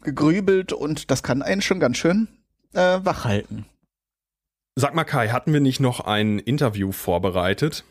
gegrübelt 0.04 0.74
und 0.74 1.12
das 1.12 1.24
kann 1.24 1.42
einen 1.42 1.62
schon 1.62 1.80
ganz 1.80 1.98
schön 1.98 2.28
äh, 2.74 3.00
wach 3.04 3.26
halten. 3.26 3.66
Sag 4.76 4.96
mal, 4.96 5.04
Kai, 5.04 5.30
hatten 5.30 5.54
wir 5.54 5.60
nicht 5.60 5.80
noch 5.80 6.00
ein 6.00 6.40
Interview 6.40 6.92
vorbereitet? 6.92 7.84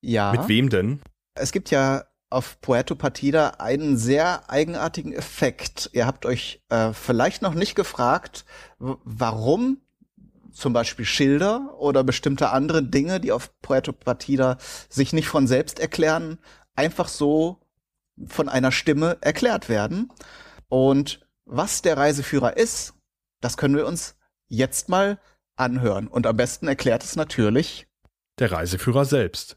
Ja. 0.00 0.32
Mit 0.32 0.48
wem 0.48 0.68
denn? 0.68 1.00
Es 1.34 1.50
gibt 1.50 1.70
ja 1.70 2.04
auf 2.34 2.60
Puerto 2.60 2.96
Partida 2.96 3.50
einen 3.58 3.96
sehr 3.96 4.50
eigenartigen 4.50 5.12
Effekt. 5.12 5.90
Ihr 5.92 6.06
habt 6.06 6.26
euch 6.26 6.60
äh, 6.68 6.92
vielleicht 6.92 7.42
noch 7.42 7.54
nicht 7.54 7.76
gefragt, 7.76 8.44
warum 8.78 9.78
zum 10.50 10.72
Beispiel 10.72 11.04
Schilder 11.04 11.74
oder 11.78 12.02
bestimmte 12.04 12.50
andere 12.50 12.82
Dinge, 12.82 13.20
die 13.20 13.32
auf 13.32 13.50
Puerto 13.60 13.92
Partida 13.92 14.58
sich 14.88 15.12
nicht 15.12 15.28
von 15.28 15.46
selbst 15.46 15.78
erklären, 15.78 16.38
einfach 16.74 17.08
so 17.08 17.60
von 18.26 18.48
einer 18.48 18.72
Stimme 18.72 19.16
erklärt 19.20 19.68
werden. 19.68 20.12
Und 20.68 21.26
was 21.44 21.82
der 21.82 21.96
Reiseführer 21.96 22.56
ist, 22.56 22.94
das 23.40 23.56
können 23.56 23.76
wir 23.76 23.86
uns 23.86 24.16
jetzt 24.48 24.88
mal 24.88 25.20
anhören. 25.56 26.08
Und 26.08 26.26
am 26.26 26.36
besten 26.36 26.66
erklärt 26.66 27.04
es 27.04 27.14
natürlich 27.16 27.86
der 28.38 28.50
Reiseführer 28.50 29.04
selbst. 29.04 29.56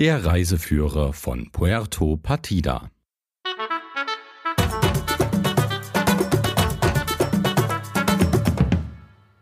Der 0.00 0.24
Reiseführer 0.24 1.12
von 1.12 1.50
Puerto 1.52 2.16
Partida. 2.16 2.90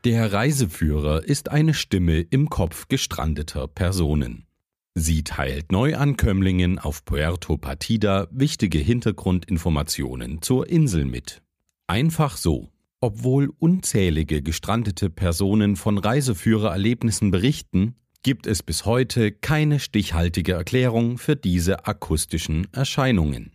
Der 0.04 0.32
Reiseführer 0.32 1.22
ist 1.22 1.52
eine 1.52 1.74
Stimme 1.74 2.18
im 2.22 2.50
Kopf 2.50 2.88
gestrandeter 2.88 3.68
Personen. 3.68 4.48
Sie 4.96 5.22
teilt 5.22 5.70
Neuankömmlingen 5.70 6.80
auf 6.80 7.04
Puerto 7.04 7.56
Partida 7.56 8.26
wichtige 8.32 8.80
Hintergrundinformationen 8.80 10.42
zur 10.42 10.68
Insel 10.68 11.04
mit. 11.04 11.40
Einfach 11.86 12.36
so. 12.36 12.68
Obwohl 13.00 13.52
unzählige 13.60 14.42
gestrandete 14.42 15.08
Personen 15.08 15.76
von 15.76 15.98
Reiseführererlebnissen 15.98 17.30
berichten, 17.30 17.94
gibt 18.22 18.46
es 18.46 18.62
bis 18.62 18.84
heute 18.84 19.32
keine 19.32 19.80
stichhaltige 19.80 20.52
Erklärung 20.52 21.18
für 21.18 21.36
diese 21.36 21.86
akustischen 21.86 22.66
Erscheinungen. 22.72 23.52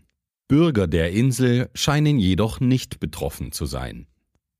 Bürger 0.47 0.88
der 0.88 1.12
Insel 1.12 1.69
scheinen 1.73 2.19
jedoch 2.19 2.60
nicht 2.60 2.99
betroffen 2.99 3.52
zu 3.52 3.65
sein. 3.65 4.08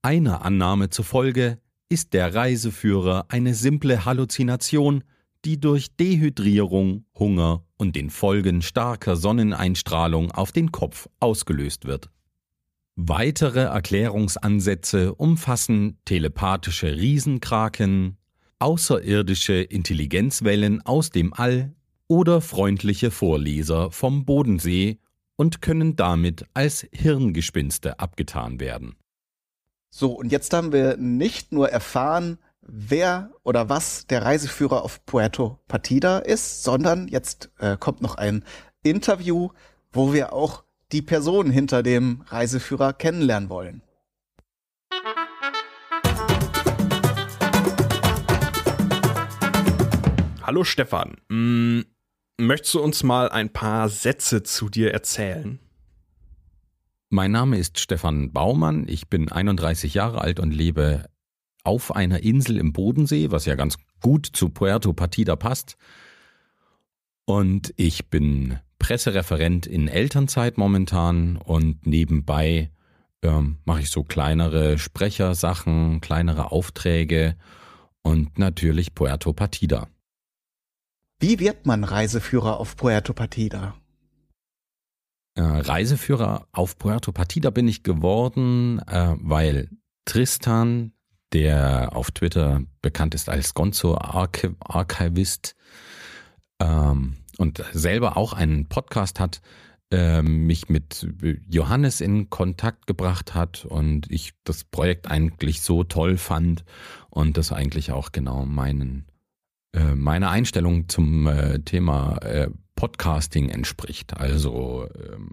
Einer 0.02 0.44
Annahme 0.44 0.90
zufolge 0.90 1.58
ist 1.88 2.12
der 2.12 2.34
Reiseführer 2.34 3.26
eine 3.28 3.54
simple 3.54 4.04
Halluzination, 4.04 5.04
die 5.44 5.60
durch 5.60 5.96
Dehydrierung, 5.96 7.04
Hunger 7.18 7.64
und 7.76 7.96
den 7.96 8.10
Folgen 8.10 8.62
starker 8.62 9.16
Sonneneinstrahlung 9.16 10.32
auf 10.32 10.52
den 10.52 10.72
Kopf 10.72 11.08
ausgelöst 11.20 11.84
wird. 11.84 12.10
Weitere 12.96 13.60
Erklärungsansätze 13.60 15.14
umfassen 15.14 15.98
telepathische 16.04 16.96
Riesenkraken, 16.96 18.16
außerirdische 18.64 19.60
Intelligenzwellen 19.60 20.80
aus 20.86 21.10
dem 21.10 21.34
All 21.34 21.74
oder 22.08 22.40
freundliche 22.40 23.10
Vorleser 23.10 23.90
vom 23.90 24.24
Bodensee 24.24 25.00
und 25.36 25.60
können 25.60 25.96
damit 25.96 26.46
als 26.54 26.86
Hirngespinste 26.90 27.98
abgetan 27.98 28.60
werden. 28.60 28.96
So, 29.90 30.12
und 30.12 30.32
jetzt 30.32 30.54
haben 30.54 30.72
wir 30.72 30.96
nicht 30.96 31.52
nur 31.52 31.68
erfahren, 31.68 32.38
wer 32.62 33.30
oder 33.42 33.68
was 33.68 34.06
der 34.06 34.22
Reiseführer 34.22 34.82
auf 34.82 35.04
Puerto 35.04 35.58
Partida 35.68 36.18
ist, 36.20 36.64
sondern 36.64 37.06
jetzt 37.08 37.50
äh, 37.58 37.76
kommt 37.76 38.00
noch 38.00 38.14
ein 38.14 38.44
Interview, 38.82 39.50
wo 39.92 40.14
wir 40.14 40.32
auch 40.32 40.64
die 40.90 41.02
Person 41.02 41.50
hinter 41.50 41.82
dem 41.82 42.22
Reiseführer 42.28 42.94
kennenlernen 42.94 43.50
wollen. 43.50 43.82
Hallo 50.46 50.62
Stefan, 50.62 51.16
hm, 51.30 51.86
möchtest 52.38 52.74
du 52.74 52.80
uns 52.80 53.02
mal 53.02 53.30
ein 53.30 53.50
paar 53.50 53.88
Sätze 53.88 54.42
zu 54.42 54.68
dir 54.68 54.92
erzählen? 54.92 55.58
Mein 57.08 57.30
Name 57.30 57.56
ist 57.56 57.78
Stefan 57.80 58.30
Baumann, 58.30 58.84
ich 58.86 59.08
bin 59.08 59.32
31 59.32 59.94
Jahre 59.94 60.20
alt 60.20 60.40
und 60.40 60.50
lebe 60.50 61.06
auf 61.62 61.96
einer 61.96 62.22
Insel 62.22 62.58
im 62.58 62.74
Bodensee, 62.74 63.30
was 63.30 63.46
ja 63.46 63.54
ganz 63.54 63.78
gut 64.02 64.26
zu 64.26 64.50
Puerto 64.50 64.92
Partida 64.92 65.34
passt. 65.34 65.78
Und 67.24 67.72
ich 67.78 68.10
bin 68.10 68.58
Pressereferent 68.78 69.66
in 69.66 69.88
Elternzeit 69.88 70.58
momentan 70.58 71.38
und 71.38 71.86
nebenbei 71.86 72.70
ähm, 73.22 73.56
mache 73.64 73.80
ich 73.80 73.88
so 73.88 74.04
kleinere 74.04 74.76
Sprechersachen, 74.76 76.02
kleinere 76.02 76.52
Aufträge 76.52 77.34
und 78.02 78.38
natürlich 78.38 78.94
Puerto 78.94 79.32
Partida. 79.32 79.88
Wie 81.20 81.38
wird 81.38 81.66
man 81.66 81.84
Reiseführer 81.84 82.58
auf 82.58 82.76
Puerto 82.76 83.12
Partida? 83.12 83.74
Äh, 85.36 85.42
Reiseführer 85.42 86.46
auf 86.52 86.78
Puerto 86.78 87.12
Partida 87.12 87.50
bin 87.50 87.66
ich 87.66 87.82
geworden, 87.82 88.80
äh, 88.86 89.14
weil 89.18 89.68
Tristan, 90.04 90.92
der 91.32 91.96
auf 91.96 92.10
Twitter 92.12 92.62
bekannt 92.82 93.14
ist 93.14 93.28
als 93.28 93.54
Gonzo 93.54 93.96
Archiv 93.96 94.52
Archivist 94.60 95.56
ähm, 96.60 97.16
und 97.38 97.64
selber 97.72 98.16
auch 98.16 98.32
einen 98.32 98.68
Podcast 98.68 99.18
hat, 99.18 99.40
äh, 99.90 100.22
mich 100.22 100.68
mit 100.68 101.08
Johannes 101.48 102.00
in 102.00 102.30
Kontakt 102.30 102.86
gebracht 102.86 103.34
hat 103.34 103.64
und 103.64 104.10
ich 104.10 104.34
das 104.44 104.64
Projekt 104.64 105.10
eigentlich 105.10 105.62
so 105.62 105.82
toll 105.82 106.16
fand 106.16 106.64
und 107.10 107.36
das 107.36 107.52
eigentlich 107.52 107.90
auch 107.90 108.12
genau 108.12 108.44
meinen 108.46 109.06
äh, 109.74 109.94
meine 109.96 110.30
Einstellung 110.30 110.88
zum 110.88 111.26
äh, 111.26 111.58
Thema 111.60 112.18
äh, 112.18 112.48
Podcasting 112.76 113.48
entspricht. 113.48 114.16
Also 114.16 114.88
ähm, 114.94 115.30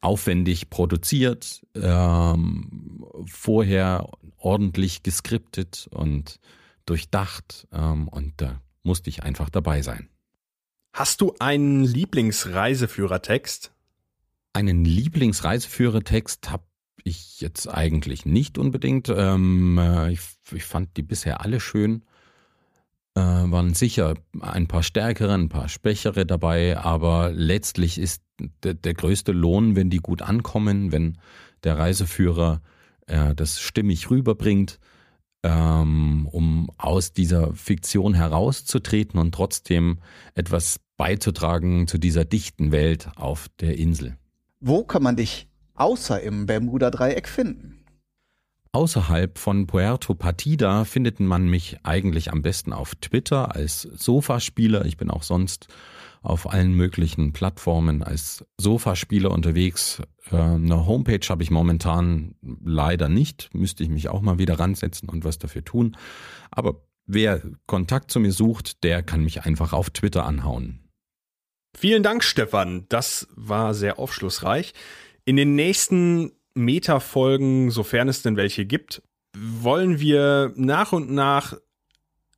aufwendig 0.00 0.68
produziert, 0.68 1.64
ähm, 1.76 3.06
vorher 3.26 4.08
ordentlich 4.36 5.04
geskriptet 5.04 5.88
und 5.92 6.40
durchdacht 6.86 7.68
ähm, 7.72 8.08
und 8.08 8.34
da 8.38 8.60
musste 8.82 9.10
ich 9.10 9.22
einfach 9.22 9.48
dabei 9.48 9.80
sein. 9.82 10.08
Hast 10.92 11.20
du 11.20 11.34
einen 11.38 11.84
Lieblingsreiseführertext? 11.84 13.72
Einen 14.52 14.84
Lieblingsreiseführertext 14.84 16.50
habe 16.50 16.64
ich 17.04 17.40
jetzt 17.40 17.68
eigentlich 17.68 18.26
nicht 18.26 18.58
unbedingt. 18.58 19.08
Ähm, 19.08 19.78
ich, 20.10 20.20
ich 20.52 20.64
fand 20.64 20.96
die 20.96 21.02
bisher 21.02 21.40
alle 21.40 21.60
schön 21.60 22.02
äh, 22.02 22.13
waren 23.20 23.74
sicher 23.74 24.14
ein 24.40 24.66
paar 24.66 24.82
stärkere, 24.82 25.34
ein 25.34 25.48
paar 25.48 25.68
schwächere 25.68 26.26
dabei, 26.26 26.76
aber 26.76 27.30
letztlich 27.32 27.98
ist 27.98 28.22
der, 28.62 28.74
der 28.74 28.94
größte 28.94 29.32
Lohn, 29.32 29.76
wenn 29.76 29.90
die 29.90 29.98
gut 29.98 30.22
ankommen, 30.22 30.92
wenn 30.92 31.18
der 31.62 31.78
Reiseführer 31.78 32.60
äh, 33.06 33.34
das 33.34 33.60
stimmig 33.60 34.10
rüberbringt, 34.10 34.78
ähm, 35.42 36.26
um 36.30 36.70
aus 36.78 37.12
dieser 37.12 37.54
Fiktion 37.54 38.14
herauszutreten 38.14 39.20
und 39.20 39.34
trotzdem 39.34 39.98
etwas 40.34 40.80
beizutragen 40.96 41.86
zu 41.86 41.98
dieser 41.98 42.24
dichten 42.24 42.72
Welt 42.72 43.08
auf 43.16 43.48
der 43.60 43.78
Insel. 43.78 44.16
Wo 44.60 44.84
kann 44.84 45.02
man 45.02 45.16
dich 45.16 45.48
außer 45.74 46.20
im 46.22 46.46
Bermuda-Dreieck 46.46 47.28
finden? 47.28 47.83
Außerhalb 48.74 49.38
von 49.38 49.68
Puerto 49.68 50.14
Partida 50.14 50.84
findet 50.84 51.20
man 51.20 51.46
mich 51.46 51.78
eigentlich 51.84 52.32
am 52.32 52.42
besten 52.42 52.72
auf 52.72 52.96
Twitter 52.96 53.54
als 53.54 53.82
Sofaspieler. 53.82 54.84
Ich 54.84 54.96
bin 54.96 55.10
auch 55.10 55.22
sonst 55.22 55.68
auf 56.22 56.52
allen 56.52 56.74
möglichen 56.74 57.32
Plattformen 57.32 58.02
als 58.02 58.44
Sofaspieler 58.58 59.30
unterwegs. 59.30 60.02
Äh, 60.32 60.38
eine 60.38 60.86
Homepage 60.86 61.24
habe 61.28 61.44
ich 61.44 61.52
momentan 61.52 62.34
leider 62.64 63.08
nicht. 63.08 63.48
Müsste 63.54 63.84
ich 63.84 63.90
mich 63.90 64.08
auch 64.08 64.22
mal 64.22 64.38
wieder 64.38 64.58
ransetzen 64.58 65.08
und 65.08 65.24
was 65.24 65.38
dafür 65.38 65.64
tun. 65.64 65.96
Aber 66.50 66.82
wer 67.06 67.42
Kontakt 67.66 68.10
zu 68.10 68.18
mir 68.18 68.32
sucht, 68.32 68.82
der 68.82 69.04
kann 69.04 69.22
mich 69.22 69.44
einfach 69.44 69.72
auf 69.72 69.90
Twitter 69.90 70.26
anhauen. 70.26 70.80
Vielen 71.78 72.02
Dank, 72.02 72.24
Stefan. 72.24 72.86
Das 72.88 73.28
war 73.36 73.72
sehr 73.72 74.00
aufschlussreich. 74.00 74.74
In 75.24 75.36
den 75.36 75.54
nächsten 75.54 76.32
Meta-Folgen, 76.54 77.70
sofern 77.70 78.08
es 78.08 78.22
denn 78.22 78.36
welche 78.36 78.64
gibt, 78.64 79.02
wollen 79.36 80.00
wir 80.00 80.52
nach 80.56 80.92
und 80.92 81.10
nach 81.10 81.56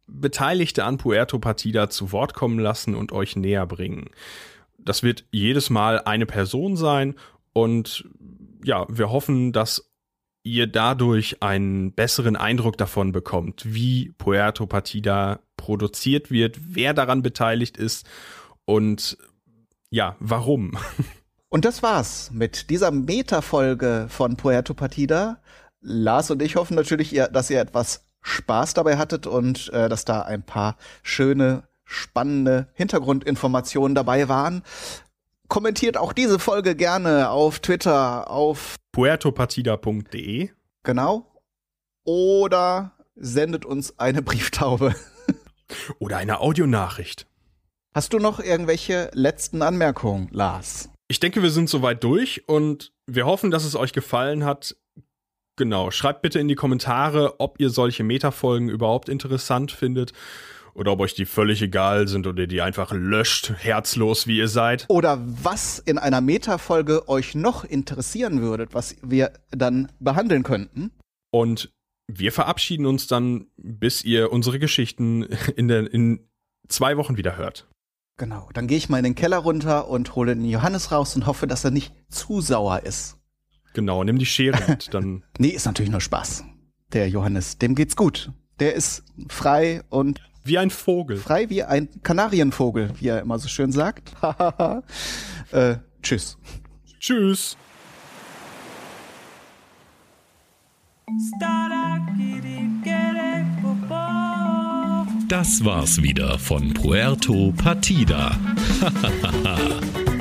Beteiligte 0.06 0.84
an 0.84 0.98
Puerto 0.98 1.38
Partida 1.38 1.90
zu 1.90 2.12
Wort 2.12 2.34
kommen 2.34 2.58
lassen 2.58 2.94
und 2.94 3.12
euch 3.12 3.36
näher 3.36 3.66
bringen. 3.66 4.10
Das 4.78 5.02
wird 5.02 5.24
jedes 5.30 5.68
Mal 5.68 6.00
eine 6.00 6.26
Person 6.26 6.76
sein 6.76 7.14
und 7.52 8.08
ja, 8.64 8.86
wir 8.88 9.10
hoffen, 9.10 9.52
dass 9.52 9.90
ihr 10.42 10.68
dadurch 10.68 11.42
einen 11.42 11.92
besseren 11.92 12.36
Eindruck 12.36 12.78
davon 12.78 13.10
bekommt, 13.10 13.62
wie 13.66 14.12
Puerto 14.16 14.66
Partida 14.66 15.40
produziert 15.56 16.30
wird, 16.30 16.58
wer 16.68 16.94
daran 16.94 17.22
beteiligt 17.22 17.76
ist 17.76 18.06
und 18.64 19.18
ja, 19.90 20.16
warum. 20.20 20.78
Und 21.48 21.64
das 21.64 21.82
war's 21.82 22.30
mit 22.32 22.70
dieser 22.70 22.90
Meta-Folge 22.90 24.06
von 24.08 24.36
Puerto 24.36 24.74
Partida. 24.74 25.40
Lars 25.80 26.30
und 26.30 26.42
ich 26.42 26.56
hoffen 26.56 26.74
natürlich, 26.74 27.20
dass 27.32 27.50
ihr 27.50 27.60
etwas 27.60 28.04
Spaß 28.22 28.74
dabei 28.74 28.96
hattet 28.96 29.26
und 29.26 29.72
äh, 29.72 29.88
dass 29.88 30.04
da 30.04 30.22
ein 30.22 30.42
paar 30.42 30.76
schöne, 31.02 31.62
spannende 31.84 32.66
Hintergrundinformationen 32.74 33.94
dabei 33.94 34.28
waren. 34.28 34.62
Kommentiert 35.46 35.96
auch 35.96 36.12
diese 36.12 36.40
Folge 36.40 36.74
gerne 36.74 37.30
auf 37.30 37.60
Twitter, 37.60 38.28
auf 38.28 38.74
puertopartida.de. 38.90 40.50
Genau. 40.82 41.26
Oder 42.02 42.92
sendet 43.14 43.64
uns 43.64 43.96
eine 44.00 44.22
Brieftaube. 44.22 44.96
Oder 46.00 46.16
eine 46.16 46.40
Audionachricht. 46.40 47.26
Hast 47.94 48.12
du 48.12 48.18
noch 48.18 48.40
irgendwelche 48.40 49.10
letzten 49.14 49.62
Anmerkungen, 49.62 50.28
Lars? 50.32 50.90
Ich 51.08 51.20
denke, 51.20 51.42
wir 51.42 51.50
sind 51.50 51.68
soweit 51.68 52.02
durch 52.02 52.48
und 52.48 52.92
wir 53.06 53.26
hoffen, 53.26 53.50
dass 53.50 53.64
es 53.64 53.76
euch 53.76 53.92
gefallen 53.92 54.44
hat. 54.44 54.76
Genau, 55.56 55.90
schreibt 55.90 56.22
bitte 56.22 56.38
in 56.38 56.48
die 56.48 56.54
Kommentare, 56.54 57.40
ob 57.40 57.60
ihr 57.60 57.70
solche 57.70 58.04
Metafolgen 58.04 58.68
überhaupt 58.68 59.08
interessant 59.08 59.72
findet 59.72 60.12
oder 60.74 60.92
ob 60.92 61.00
euch 61.00 61.14
die 61.14 61.24
völlig 61.24 61.62
egal 61.62 62.06
sind 62.06 62.26
oder 62.26 62.46
die 62.46 62.60
einfach 62.60 62.92
löscht, 62.92 63.54
herzlos 63.56 64.26
wie 64.26 64.36
ihr 64.36 64.48
seid. 64.48 64.84
Oder 64.88 65.18
was 65.24 65.78
in 65.78 65.96
einer 65.96 66.20
Metafolge 66.20 67.08
euch 67.08 67.34
noch 67.34 67.64
interessieren 67.64 68.42
würde, 68.42 68.66
was 68.72 68.96
wir 69.02 69.32
dann 69.50 69.90
behandeln 69.98 70.42
könnten. 70.42 70.90
Und 71.30 71.70
wir 72.08 72.30
verabschieden 72.30 72.84
uns 72.84 73.06
dann, 73.06 73.46
bis 73.56 74.04
ihr 74.04 74.32
unsere 74.32 74.58
Geschichten 74.58 75.22
in, 75.56 75.68
der, 75.68 75.92
in 75.92 76.28
zwei 76.68 76.96
Wochen 76.96 77.16
wieder 77.16 77.36
hört. 77.36 77.66
Genau, 78.18 78.48
dann 78.54 78.66
gehe 78.66 78.78
ich 78.78 78.88
mal 78.88 78.98
in 78.98 79.04
den 79.04 79.14
Keller 79.14 79.38
runter 79.38 79.88
und 79.88 80.14
hole 80.14 80.34
den 80.34 80.46
Johannes 80.46 80.90
raus 80.90 81.14
und 81.16 81.26
hoffe, 81.26 81.46
dass 81.46 81.64
er 81.64 81.70
nicht 81.70 81.92
zu 82.08 82.40
sauer 82.40 82.82
ist. 82.84 83.18
Genau, 83.74 84.02
nimm 84.04 84.18
die 84.18 84.24
Schere 84.26 84.58
mit, 84.68 84.88
dann. 84.94 85.22
nee, 85.38 85.48
ist 85.48 85.66
natürlich 85.66 85.90
nur 85.90 86.00
Spaß. 86.00 86.44
Der 86.92 87.10
Johannes, 87.10 87.58
dem 87.58 87.74
geht's 87.74 87.94
gut. 87.94 88.32
Der 88.58 88.74
ist 88.74 89.04
frei 89.28 89.82
und. 89.90 90.22
Wie 90.44 90.56
ein 90.56 90.70
Vogel. 90.70 91.18
Frei 91.18 91.50
wie 91.50 91.62
ein 91.62 91.88
Kanarienvogel, 92.02 92.92
wie 93.00 93.08
er 93.08 93.20
immer 93.20 93.38
so 93.38 93.48
schön 93.48 93.72
sagt. 93.72 94.12
äh, 95.50 95.76
tschüss. 96.02 96.38
Tschüss. 97.00 97.56
Start 101.36 101.66
das 105.28 105.64
war's 105.64 106.02
wieder 106.02 106.38
von 106.38 106.72
Puerto 106.72 107.52
Partida. 107.56 108.38